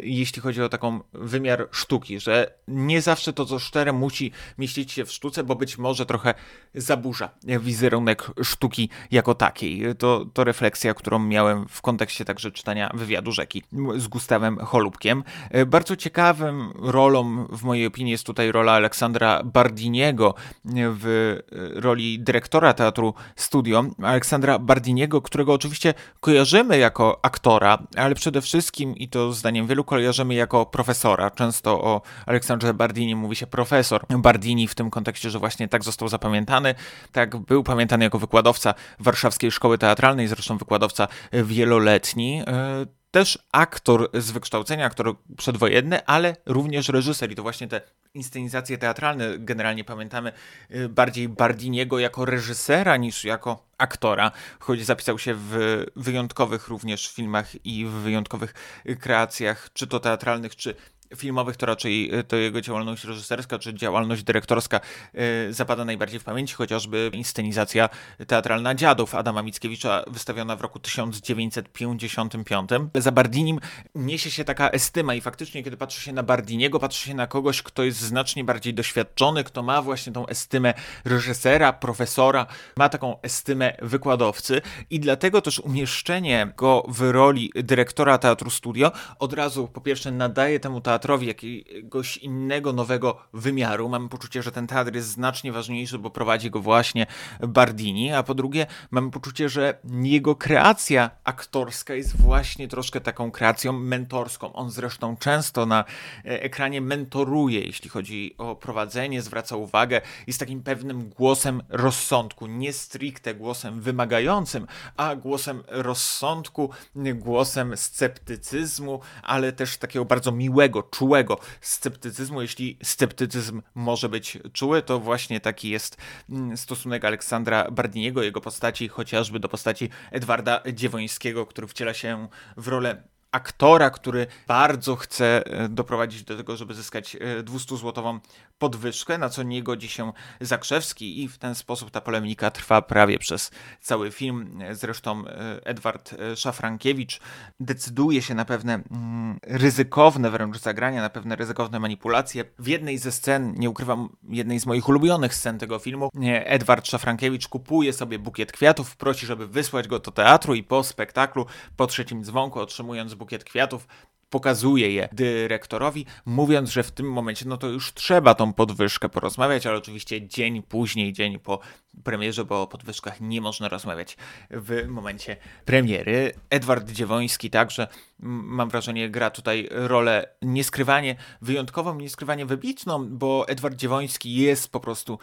[0.02, 5.04] jeśli chodzi o taką wymiar sztuki, że nie zawsze to, co szczere, musi mieścić się
[5.04, 6.34] w sztuce, bo być może trochę
[6.74, 9.82] zaburza wizerunek sztuki jako takiej.
[9.98, 13.62] To, to refleksja, którą miałem w kontekście także czytania wywiadu rzeki
[13.96, 15.24] z Gustawem Holubkiem.
[15.50, 20.34] E, bardzo ciekawym rolą, w mojej opinii, jest tutaj rola Aleksandra Bardiniego
[20.74, 21.38] w
[21.74, 23.84] roli dyrektora teatru Studio.
[24.02, 29.84] Aleksandra Bardiniego, którego oczywiście kojarzymy jako aktora, ale przede wszystkim, i to z zdaniem wielu
[29.84, 31.30] kojarzymy jako profesora.
[31.30, 36.08] Często o Aleksandrze Bardini mówi się profesor Bardini w tym kontekście, że właśnie tak został
[36.08, 36.74] zapamiętany.
[37.12, 44.30] Tak był pamiętany jako wykładowca Warszawskiej Szkoły Teatralnej, zresztą wykładowca wieloletni e, też aktor z
[44.30, 47.32] wykształcenia, aktor przedwojenny, ale również reżyser.
[47.32, 47.80] I to właśnie te
[48.14, 50.32] inscenizacje teatralne generalnie pamiętamy
[50.70, 57.66] y, bardziej Bardiniego jako reżysera niż jako aktora, choć zapisał się w wyjątkowych również filmach
[57.66, 58.54] i w wyjątkowych
[59.00, 60.74] kreacjach, czy to teatralnych, czy
[61.16, 64.80] filmowych to raczej e, to jego działalność reżyserska czy działalność dyrektorska
[65.14, 67.88] e, zapada najbardziej w pamięci, chociażby inscenizacja
[68.26, 72.70] teatralna Dziadów Adama Mickiewicza wystawiona w roku 1955.
[72.94, 73.60] Za Bardinim
[73.94, 77.62] niesie się taka estyma i faktycznie kiedy patrzy się na Bardiniego, patrzy się na kogoś,
[77.62, 82.46] kto jest znacznie bardziej doświadczony, kto ma właśnie tą estymę reżysera, profesora,
[82.76, 89.32] ma taką estymę wykładowcy i dlatego też umieszczenie go w roli dyrektora Teatru Studio od
[89.32, 93.88] razu po pierwsze nadaje temu teatrowi teatrowi jakiegoś innego, nowego wymiaru.
[93.88, 97.06] Mamy poczucie, że ten teatr jest znacznie ważniejszy, bo prowadzi go właśnie
[97.48, 103.72] Bardini, a po drugie mamy poczucie, że jego kreacja aktorska jest właśnie troszkę taką kreacją
[103.72, 104.52] mentorską.
[104.52, 105.84] On zresztą często na
[106.24, 110.00] e, ekranie mentoruje, jeśli chodzi o prowadzenie, zwraca uwagę
[110.30, 116.70] z takim pewnym głosem rozsądku, nie stricte głosem wymagającym, a głosem rozsądku,
[117.14, 122.42] głosem sceptycyzmu, ale też takiego bardzo miłego, czułego sceptycyzmu.
[122.42, 125.96] Jeśli sceptycyzm może być czuły, to właśnie taki jest
[126.30, 132.68] mm, stosunek Aleksandra Bardiniego, jego postaci, chociażby do postaci Edwarda Dziewońskiego, który wciela się w
[132.68, 138.20] rolę aktora, który bardzo chce e, doprowadzić do tego, żeby zyskać 200-złotową e,
[138.62, 143.18] podwyżkę, na co nie godzi się Zakrzewski i w ten sposób ta polemika trwa prawie
[143.18, 143.50] przez
[143.80, 144.58] cały film.
[144.72, 147.20] Zresztą e, Edward Szafrankiewicz
[147.60, 152.44] decyduje się na pewne mm, ryzykowne wręcz zagrania, na pewne ryzykowne manipulacje.
[152.58, 156.10] W jednej ze scen, nie ukrywam, jednej z moich ulubionych scen tego filmu,
[156.44, 161.46] Edward Szafrankiewicz kupuje sobie bukiet kwiatów, prosi, żeby wysłać go do teatru i po spektaklu,
[161.76, 163.86] po trzecim dzwonku, otrzymując bukiet kwiatów,
[164.32, 169.66] pokazuje je dyrektorowi, mówiąc, że w tym momencie no to już trzeba tą podwyżkę porozmawiać,
[169.66, 171.58] ale oczywiście dzień później, dzień po
[172.04, 174.16] premierze, bo o podwyżkach nie można rozmawiać
[174.50, 176.32] w momencie premiery.
[176.50, 177.88] Edward Dziewoński także,
[178.18, 185.18] mam wrażenie, gra tutaj rolę nieskrywanie wyjątkową, nieskrywanie wybitną, bo Edward Dziewoński jest po prostu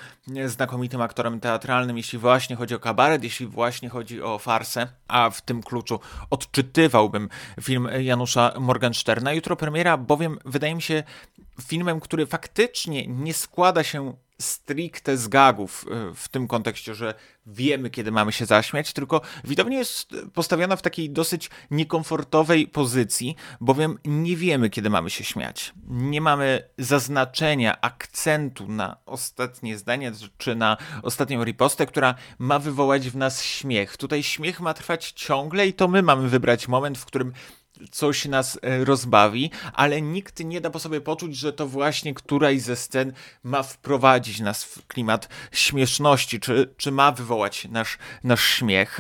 [0.45, 5.41] znakomitym aktorem teatralnym, jeśli właśnie chodzi o kabaret, jeśli właśnie chodzi o farsę, a w
[5.41, 5.99] tym kluczu
[6.29, 7.29] odczytywałbym
[7.61, 9.33] film Janusza Morgensterna.
[9.33, 11.03] Jutro premiera, bowiem wydaje mi się
[11.61, 17.13] filmem, który faktycznie nie składa się stricte z gagów e, w tym kontekście, że
[17.45, 23.97] wiemy, kiedy mamy się zaśmiać, tylko widownia jest postawiona w takiej dosyć niekomfortowej pozycji, bowiem
[24.05, 25.73] nie wiemy, kiedy mamy się śmiać.
[25.87, 33.15] Nie mamy zaznaczenia, akcentu na ostatnie zdanie, czy na ostatnią ripostę, która ma wywołać w
[33.15, 33.97] nas śmiech.
[33.97, 37.33] Tutaj śmiech ma trwać ciągle i to my mamy wybrać moment, w którym
[37.91, 42.61] coś nas e, rozbawi, ale nikt nie da po sobie poczuć, że to właśnie któraś
[42.61, 43.13] ze scen
[43.43, 48.99] ma wprowadzić nas w klimat śmieszności, czy, czy ma wywołać nasz, nasz śmiech.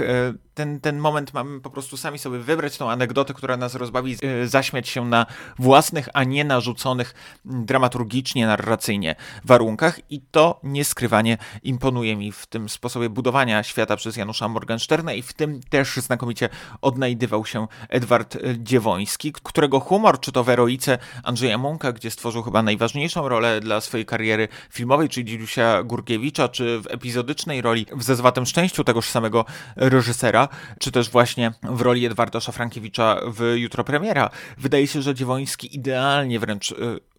[0.59, 4.47] Ten, ten moment mamy po prostu sami sobie wybrać tą anegdotę, która nas rozbawi, e,
[4.47, 5.25] zaśmiać się na
[5.59, 7.13] własnych, a nie narzuconych
[7.45, 9.99] dramaturgicznie, narracyjnie warunkach.
[10.09, 15.33] I to nieskrywanie imponuje mi w tym sposobie budowania świata przez Janusza Morgensterna i w
[15.33, 16.49] tym też znakomicie
[16.81, 22.63] odnajdywał się Edward Dziewoński, którego humor, czy to w Eroice Andrzeja Munka, gdzie stworzył chyba
[22.63, 28.45] najważniejszą rolę dla swojej kariery filmowej, czyli Dziusia Gurkiewicza, czy w epizodycznej roli w Zezwatym
[28.45, 29.45] Szczęściu tegoż samego
[29.75, 30.48] reżysera,
[30.79, 34.29] czy też właśnie w roli Edwarda Szafrankiewicza w Jutro Premiera.
[34.57, 36.75] Wydaje się, że Dziewoński idealnie wręcz y,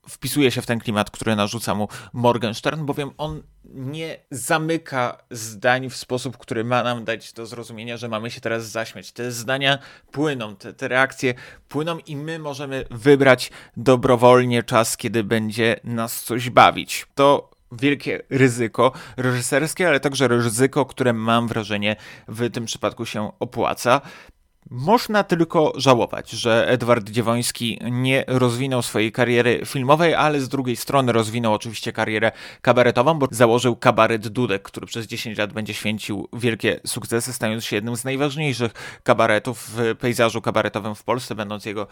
[0.09, 3.43] wpisuje się w ten klimat, który narzuca mu Morgenstern, bowiem on
[3.75, 8.71] nie zamyka zdań w sposób, który ma nam dać do zrozumienia, że mamy się teraz
[8.71, 9.13] zaśmiać.
[9.13, 9.79] Te zdania
[10.13, 11.35] płyną, te, te reakcje
[11.69, 17.07] płyną i my możemy wybrać dobrowolnie czas, kiedy będzie nas coś bawić.
[17.15, 21.97] To wielkie ryzyko reżyserskie, ale także ryzyko, które mam wrażenie
[22.29, 24.01] w tym przypadku się opłaca.
[24.73, 31.13] Można tylko żałować, że Edward Dziewoński nie rozwinął swojej kariery filmowej, ale z drugiej strony
[31.13, 36.81] rozwinął oczywiście karierę kabaretową, bo założył kabaret Dudek, który przez 10 lat będzie święcił wielkie
[36.87, 41.87] sukcesy, stając się jednym z najważniejszych kabaretów w pejzażu kabaretowym w Polsce, będąc jego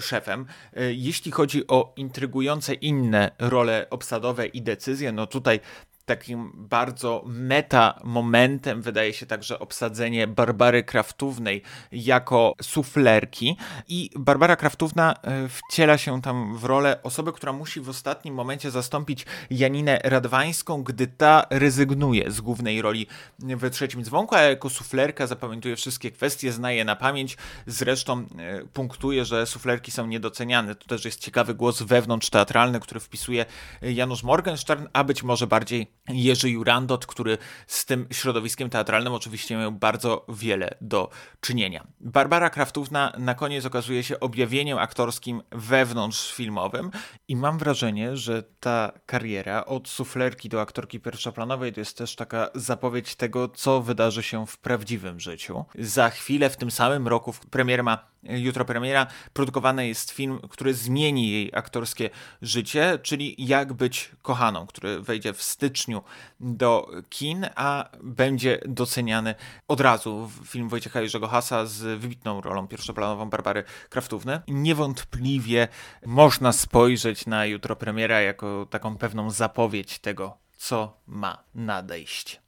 [0.00, 0.46] szefem.
[0.76, 5.60] E, jeśli chodzi o intrygujące inne role obsadowe i decyzje, no tutaj
[6.04, 13.56] takim bardzo meta momentem wydaje się także obsadzenie Barbary Kraftównej jako suflerki
[13.88, 18.70] i Barbara Kraftówna e, wciela się tam w rolę osoby, która musi w ostatnim momencie
[18.70, 23.06] zastąpić Janinę Radwańską, gdy ta rezygnuje z głównej roli
[23.38, 27.36] w trzecim dzwonku, a jako suflerka zapamiętuje wszystkie kwestie, znaje na pamięć,
[27.66, 30.74] zresztą e, punktuje, że suflerki są niedoceniane.
[30.74, 33.46] To też jest ciekawy głos wewnątrz teatralny, który wpisuje
[33.82, 39.72] Janusz Morgenstern, a być może bardziej Jerzy Jurandot, który z tym środowiskiem teatralnym oczywiście miał
[39.72, 41.86] bardzo wiele do czynienia.
[42.00, 46.90] Barbara Kraftówna na koniec okazuje się objawieniem aktorskim wewnątrz filmowym
[47.28, 52.50] i mam wrażenie, że ta kariera od suflerki do aktorki pierwszoplanowej to jest też taka
[52.54, 55.64] zapowiedź tego, co wydarzy się w prawdziwym życiu.
[55.78, 61.30] Za chwilę, w tym samym roku, premier ma jutro premiera, produkowany jest film, który zmieni
[61.30, 62.10] jej aktorskie
[62.42, 66.02] życie, czyli Jak być kochaną, który wejdzie w styczniu
[66.40, 69.34] do kin, a będzie doceniany
[69.68, 70.30] od razu.
[70.46, 74.40] Film Wojciecha Jerzego Hasa z wybitną rolą pierwszoplanową Barbary Kraftówny.
[74.48, 75.68] Niewątpliwie
[76.06, 82.41] można spojrzeć na jutro premiera jako taką pewną zapowiedź tego, co ma nadejść.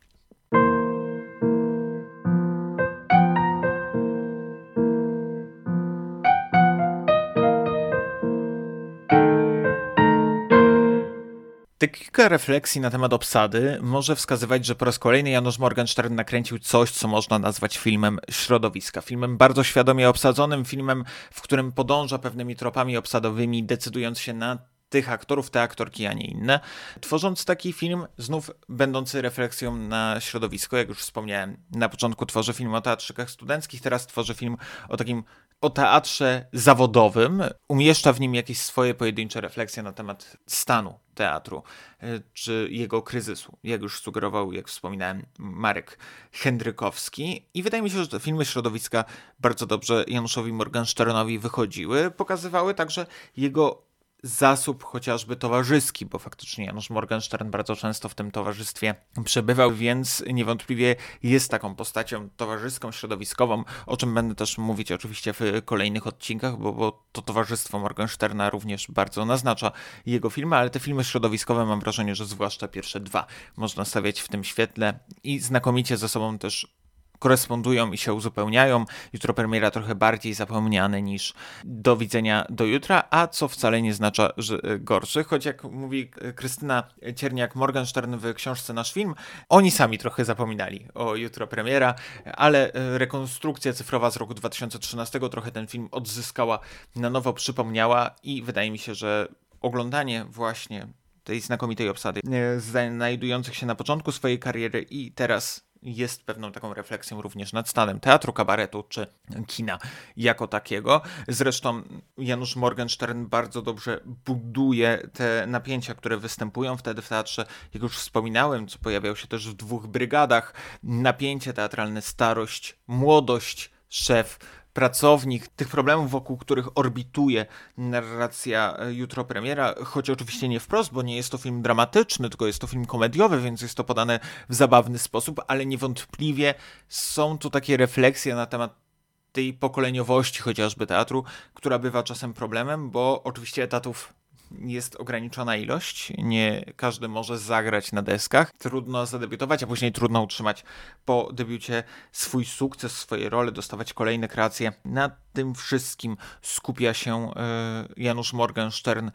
[11.84, 16.58] Te kilka refleksji na temat obsady może wskazywać, że po raz kolejny Janusz Morgenstern nakręcił
[16.58, 19.00] coś, co można nazwać filmem środowiska.
[19.00, 24.58] Filmem bardzo świadomie obsadzonym, filmem, w którym podąża pewnymi tropami obsadowymi, decydując się na
[24.88, 26.60] tych aktorów, te aktorki, a nie inne.
[27.00, 32.74] Tworząc taki film, znów będący refleksją na środowisko, jak już wspomniałem, na początku tworzę film
[32.74, 34.56] o teatrzykach studenckich, teraz tworzę film
[34.88, 35.24] o takim
[35.60, 41.62] o teatrze zawodowym, umieszcza w nim jakieś swoje pojedyncze refleksje na temat stanu teatru,
[42.02, 45.98] e, czy jego kryzysu, jak już sugerował, jak wspominałem, Marek
[46.32, 47.46] Hendrykowski.
[47.54, 49.04] I wydaje mi się, że te filmy środowiska
[49.40, 52.10] bardzo dobrze Januszowi Morgensternowi wychodziły.
[52.10, 53.82] Pokazywały także jego
[54.24, 58.94] zasób chociażby towarzyski, bo faktycznie Janusz Morgenstern bardzo często w tym towarzystwie
[59.24, 65.62] przebywał, więc niewątpliwie jest taką postacią towarzyską, środowiskową, o czym będę też mówić oczywiście w
[65.64, 69.72] kolejnych odcinkach, bo, bo to towarzystwo Morgensterna również bardzo naznacza
[70.06, 74.28] jego filmy, ale te filmy środowiskowe mam wrażenie, że zwłaszcza pierwsze dwa można stawiać w
[74.28, 76.83] tym świetle i znakomicie ze sobą też
[77.18, 78.84] korespondują i się uzupełniają.
[79.12, 81.34] Jutro premiera trochę bardziej zapomniane niż
[81.64, 86.10] do widzenia do jutra, a co wcale nie znaczy, że e, gorszy, choć jak mówi
[86.20, 89.14] e, Krystyna Cierniak-Morgenstern w książce Nasz Film,
[89.48, 91.94] oni sami trochę zapominali o jutro premiera,
[92.24, 96.58] ale e, rekonstrukcja cyfrowa z roku 2013 trochę ten film odzyskała,
[96.96, 99.28] na nowo przypomniała i wydaje mi się, że
[99.60, 100.86] oglądanie właśnie
[101.24, 102.20] tej znakomitej obsady,
[102.58, 108.00] znajdujących się na początku swojej kariery i teraz jest pewną taką refleksją również nad stanem
[108.00, 109.06] teatru, kabaretu czy
[109.46, 109.78] kina
[110.16, 111.02] jako takiego.
[111.28, 111.82] Zresztą
[112.18, 117.46] Janusz Morgenstern bardzo dobrze buduje te napięcia, które występują wtedy w teatrze.
[117.74, 120.54] Jak już wspominałem, co pojawiał się też w dwóch brygadach.
[120.82, 124.38] Napięcie teatralne, starość, młodość, szef,
[124.74, 127.46] pracownik, tych problemów, wokół których orbituje
[127.76, 132.46] narracja e, jutro premiera, choć oczywiście nie wprost, bo nie jest to film dramatyczny, tylko
[132.46, 136.54] jest to film komediowy, więc jest to podane w zabawny sposób, ale niewątpliwie
[136.88, 138.84] są tu takie refleksje na temat
[139.32, 144.14] tej pokoleniowości chociażby teatru, która bywa czasem problemem, bo oczywiście etatów
[144.60, 148.52] jest ograniczona ilość, nie każdy może zagrać na deskach.
[148.58, 150.64] Trudno zadebiutować, a później trudno utrzymać
[151.04, 151.82] po debiucie
[152.12, 154.72] swój sukces, swoje role, dostawać kolejne kreacje.
[154.84, 159.10] Na tym wszystkim skupia się e, Janusz Morgenstern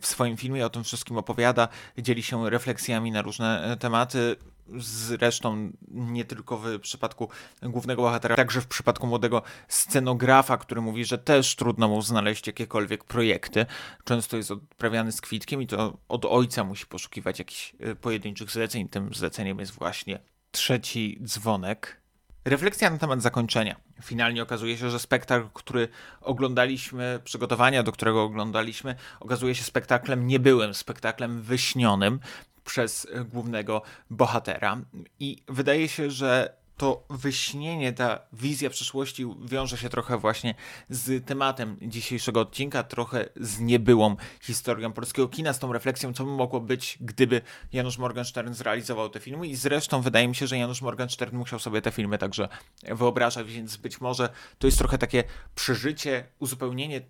[0.00, 4.36] w swoim filmie, o tym wszystkim opowiada, dzieli się refleksjami na różne e, tematy.
[4.78, 7.28] Zresztą nie tylko w przypadku
[7.62, 13.04] głównego bohatera, także w przypadku młodego scenografa, który mówi, że też trudno mu znaleźć jakiekolwiek
[13.04, 13.66] projekty.
[14.04, 18.88] Często jest odprawiany z kwitkiem i to od ojca musi poszukiwać jakichś e, pojedynczych zleceń.
[18.88, 22.03] Tym zleceniem jest właśnie trzeci dzwonek.
[22.44, 23.76] Refleksja na temat zakończenia.
[24.02, 25.88] Finalnie okazuje się, że spektakl, który
[26.20, 32.20] oglądaliśmy, przygotowania do którego oglądaliśmy, okazuje się spektaklem niebyłym, spektaklem wyśnionym
[32.64, 34.80] przez głównego bohatera.
[35.20, 40.54] I wydaje się, że to wyśnienie, ta wizja przyszłości wiąże się trochę właśnie
[40.88, 46.30] z tematem dzisiejszego odcinka, trochę z niebyłą historią polskiego kina, z tą refleksją, co by
[46.30, 47.40] mogło być, gdyby
[47.72, 49.46] Janusz Morgenstern zrealizował te filmy.
[49.46, 52.48] I zresztą wydaje mi się, że Janusz Morgenstern musiał sobie te filmy także
[52.82, 57.00] wyobrażać, więc być może to jest trochę takie przeżycie, uzupełnienie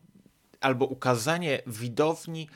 [0.60, 2.48] albo ukazanie widowni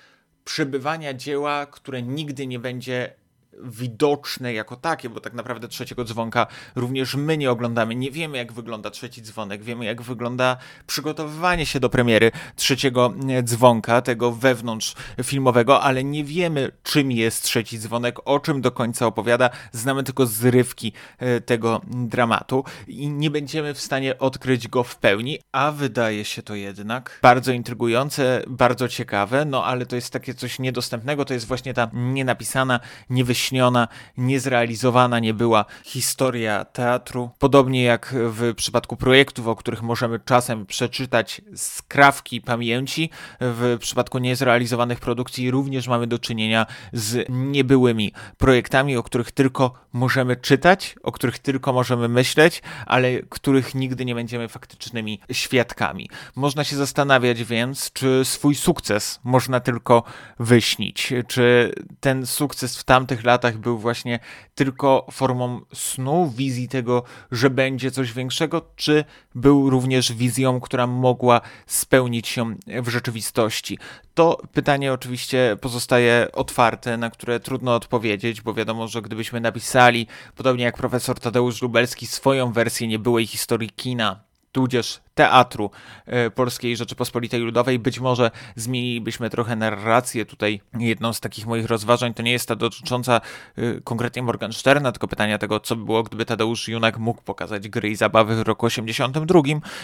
[0.44, 3.14] przebywania dzieła, które nigdy nie będzie
[3.62, 6.46] widoczne jako takie, bo tak naprawdę trzeciego dzwonka
[6.76, 7.94] również my nie oglądamy.
[7.94, 10.56] Nie wiemy, jak wygląda trzeci dzwonek, wiemy, jak wygląda
[10.86, 17.42] przygotowywanie się do premiery trzeciego e, dzwonka, tego wewnątrz filmowego, ale nie wiemy, czym jest
[17.42, 19.50] trzeci dzwonek, o czym do końca opowiada.
[19.72, 25.38] Znamy tylko zrywki e, tego dramatu i nie będziemy w stanie odkryć go w pełni,
[25.52, 30.58] a wydaje się to jednak bardzo intrygujące, bardzo ciekawe, no ale to jest takie coś
[30.58, 32.80] niedostępnego, to jest właśnie ta nienapisana,
[33.10, 37.30] niewyświetlona wyjaśniona, niezrealizowana nie była historia teatru.
[37.38, 45.00] Podobnie jak w przypadku projektów, o których możemy czasem przeczytać skrawki pamięci, w przypadku niezrealizowanych
[45.00, 51.38] produkcji również mamy do czynienia z niebyłymi projektami, o których tylko możemy czytać, o których
[51.38, 56.10] tylko możemy myśleć, ale których nigdy nie będziemy faktycznymi świadkami.
[56.36, 60.02] Można się zastanawiać więc, czy swój sukces można tylko
[60.38, 64.18] wyśnić, czy ten sukces w tamtych latach był właśnie
[64.54, 71.40] tylko formą snu, wizji tego, że będzie coś większego, czy był również wizją, która mogła
[71.66, 73.78] spełnić się w rzeczywistości.
[74.14, 80.64] To pytanie oczywiście pozostaje otwarte, na które trudno odpowiedzieć, bo wiadomo, że gdybyśmy napisali, podobnie
[80.64, 85.70] jak profesor Tadeusz Lubelski, swoją wersję niebyłej historii kina, tudzież teatru
[86.06, 87.78] e, Polskiej Rzeczypospolitej Ludowej.
[87.78, 90.26] Być może zmienilibyśmy trochę narrację.
[90.26, 93.20] Tutaj jedną z takich moich rozważań to nie jest ta dotycząca
[93.56, 97.90] e, konkretnie Morgensterna, tylko pytania tego, co by było, gdyby Tadeusz Junak mógł pokazać gry
[97.90, 99.40] i zabawy w roku 82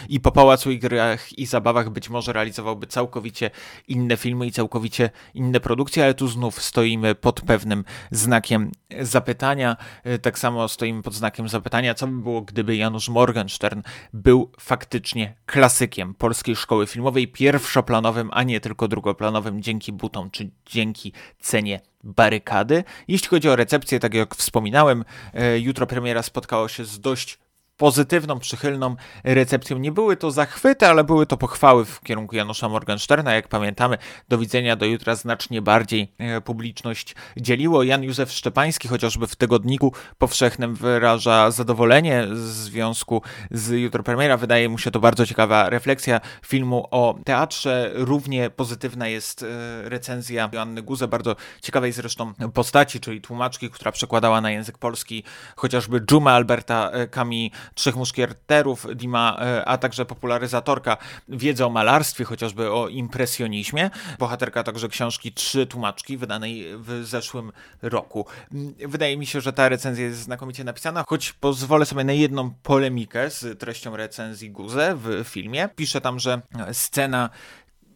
[0.09, 3.51] i po Pałacu i Grach i Zabawach być może realizowałby całkowicie
[3.89, 9.77] inne filmy i całkowicie inne produkcje, ale tu znów stoimy pod pewnym znakiem zapytania.
[10.05, 15.35] E, tak samo stoimy pod znakiem zapytania, co by było, gdyby Janusz Morgenstern był faktycznie
[15.47, 22.85] klasykiem polskiej szkoły filmowej, pierwszoplanowym, a nie tylko drugoplanowym dzięki butom czy dzięki cenie barykady.
[23.09, 27.39] Jeśli chodzi o recepcję, tak jak wspominałem, e, jutro premiera spotkało się z dość
[27.77, 29.79] pozytywną, przychylną recepcją.
[29.79, 33.35] Nie były to zachwyty, ale były to pochwały w kierunku Janusza Morgensterna.
[33.35, 33.99] Jak pamiętamy,
[34.29, 37.83] do widzenia do jutra znacznie bardziej e, publiczność dzieliło.
[37.83, 44.37] Jan Józef Szczepański, chociażby w tygodniku powszechnym wyraża zadowolenie w związku z jutro premiera.
[44.37, 47.91] Wydaje mu się to bardzo ciekawa refleksja filmu o teatrze.
[47.95, 49.47] Równie pozytywna jest e,
[49.89, 55.25] recenzja Joanny Guze, bardzo ciekawej zresztą postaci, czyli tłumaczki, która przekładała na język polski
[55.57, 57.25] chociażby Dżuma Alberta e, Camus
[57.75, 60.97] Trzech Muszkieterów Dima, e, a także popularyzatorka
[61.29, 63.91] wiedzy o malarstwie, chociażby o impresjonizmie.
[64.19, 67.53] Bohaterka także książki Trzy Tłumaczki, wydanej w zeszłym
[67.83, 68.27] roku.
[68.53, 72.51] Mm, wydaje mi się, że ta recenzja jest znakomicie napisana, choć pozwolę sobie na jedną
[72.63, 75.69] polemikę z treścią recenzji Guze w filmie.
[75.77, 76.43] Pisze tam, że
[76.73, 77.31] scena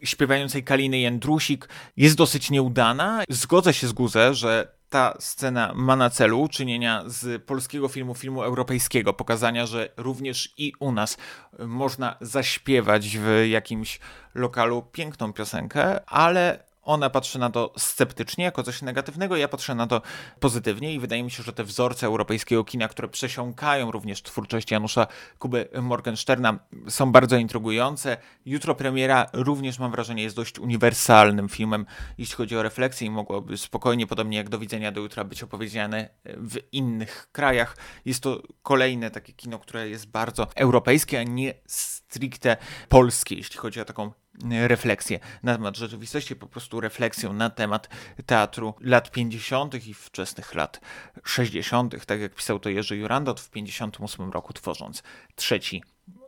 [0.03, 3.23] śpiewającej Kaliny Jędrusik jest dosyć nieudana.
[3.29, 8.43] Zgodzę się z Guzę, że ta scena ma na celu uczynienia z polskiego filmu filmu
[8.43, 11.17] europejskiego, pokazania, że również i u nas
[11.59, 13.99] można zaśpiewać w jakimś
[14.35, 19.87] lokalu piękną piosenkę, ale ona patrzy na to sceptycznie, jako coś negatywnego, ja patrzę na
[19.87, 20.01] to
[20.39, 25.07] pozytywnie i wydaje mi się, że te wzorce europejskiego kina, które przesiąkają również twórczość Janusza
[25.39, 26.59] Kuby Morgensterna,
[26.89, 28.17] są bardzo intrygujące.
[28.45, 31.85] Jutro premiera również mam wrażenie jest dość uniwersalnym filmem,
[32.17, 36.09] jeśli chodzi o refleksję i mogłoby spokojnie, podobnie jak Do widzenia do jutra, być opowiedziane
[36.25, 37.77] w innych krajach.
[38.05, 42.57] Jest to kolejne takie kino, które jest bardzo europejskie, a nie stricte
[42.89, 44.11] polskie, jeśli chodzi o taką
[44.43, 47.89] refleksję na temat rzeczywistości, po prostu refleksją na temat
[48.25, 49.87] teatru lat 50.
[49.87, 50.81] i wczesnych lat
[51.23, 55.03] 60., tak jak pisał to Jerzy Jurandot w 58 roku, tworząc
[55.35, 55.83] trzeci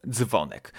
[0.09, 0.73] dzwonek.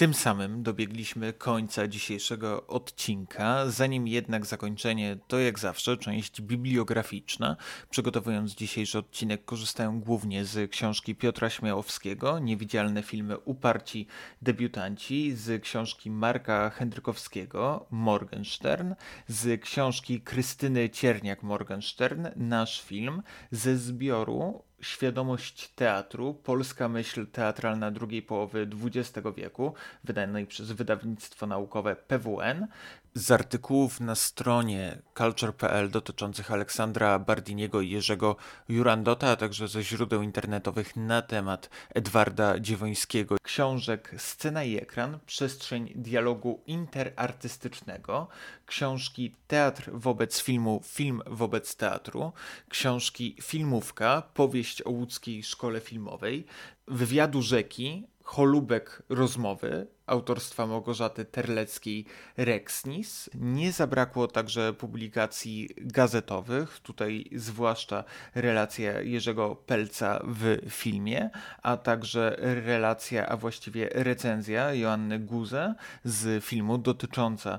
[0.00, 3.70] Tym samym dobiegliśmy końca dzisiejszego odcinka.
[3.70, 7.56] Zanim jednak zakończenie, to jak zawsze część bibliograficzna.
[7.90, 14.06] Przygotowując dzisiejszy odcinek, korzystają głównie z książki Piotra Śmiałowskiego, Niewidzialne filmy Uparci
[14.42, 18.94] debiutanci, z książki Marka Hendrykowskiego, Morgenstern,
[19.28, 28.68] z książki Krystyny Cierniak-Morgenstern, Nasz film, ze zbioru Świadomość teatru, polska myśl teatralna drugiej połowy
[28.84, 29.74] XX wieku,
[30.04, 32.66] wydanej przez wydawnictwo naukowe PWN,
[33.14, 38.36] z artykułów na stronie culture.pl dotyczących Aleksandra Bardiniego i Jerzego
[38.68, 45.92] Jurandota, a także ze źródeł internetowych na temat Edwarda Dziewońskiego, książek Scena i ekran, przestrzeń
[45.94, 48.28] dialogu interartystycznego,
[48.66, 52.32] książki Teatr wobec filmu, film wobec teatru,
[52.68, 56.46] książki Filmówka, powieść o łódzkiej szkole filmowej,
[56.88, 63.30] wywiadu rzeki, Cholubek rozmowy autorstwa Małgorzaty Terleckiej-Rexnis.
[63.34, 68.04] Nie zabrakło także publikacji gazetowych, tutaj zwłaszcza
[68.34, 71.30] relacja Jerzego Pelca w filmie,
[71.62, 77.58] a także relacja, a właściwie recenzja Joanny Guze z filmu dotycząca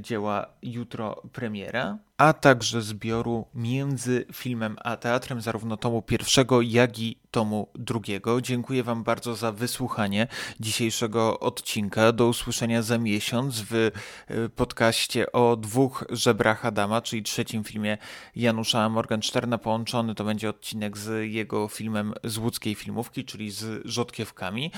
[0.00, 7.18] dzieła Jutro premiera a także zbioru między filmem a teatrem, zarówno tomu pierwszego, jak i
[7.30, 8.40] tomu drugiego.
[8.40, 10.26] Dziękuję Wam bardzo za wysłuchanie
[10.60, 11.91] dzisiejszego odcinka.
[12.12, 17.98] Do usłyszenia za miesiąc w e, podcaście o dwóch żebrach Adama, czyli trzecim filmie
[18.36, 19.58] Janusza Morgensterna.
[19.58, 24.70] Połączony to będzie odcinek z jego filmem z łódzkiej filmówki, czyli z Rzodkiewkami.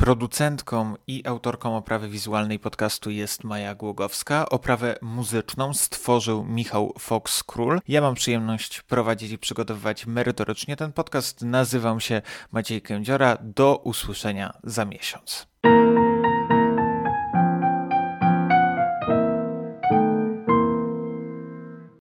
[0.00, 4.48] Producentką i autorką oprawy wizualnej podcastu jest Maja Głogowska.
[4.48, 7.80] Oprawę muzyczną stworzył Michał Fox-Król.
[7.88, 11.42] Ja mam przyjemność prowadzić i przygotowywać merytorycznie ten podcast.
[11.42, 13.38] Nazywam się Maciej Kędziora.
[13.42, 15.46] Do usłyszenia za miesiąc.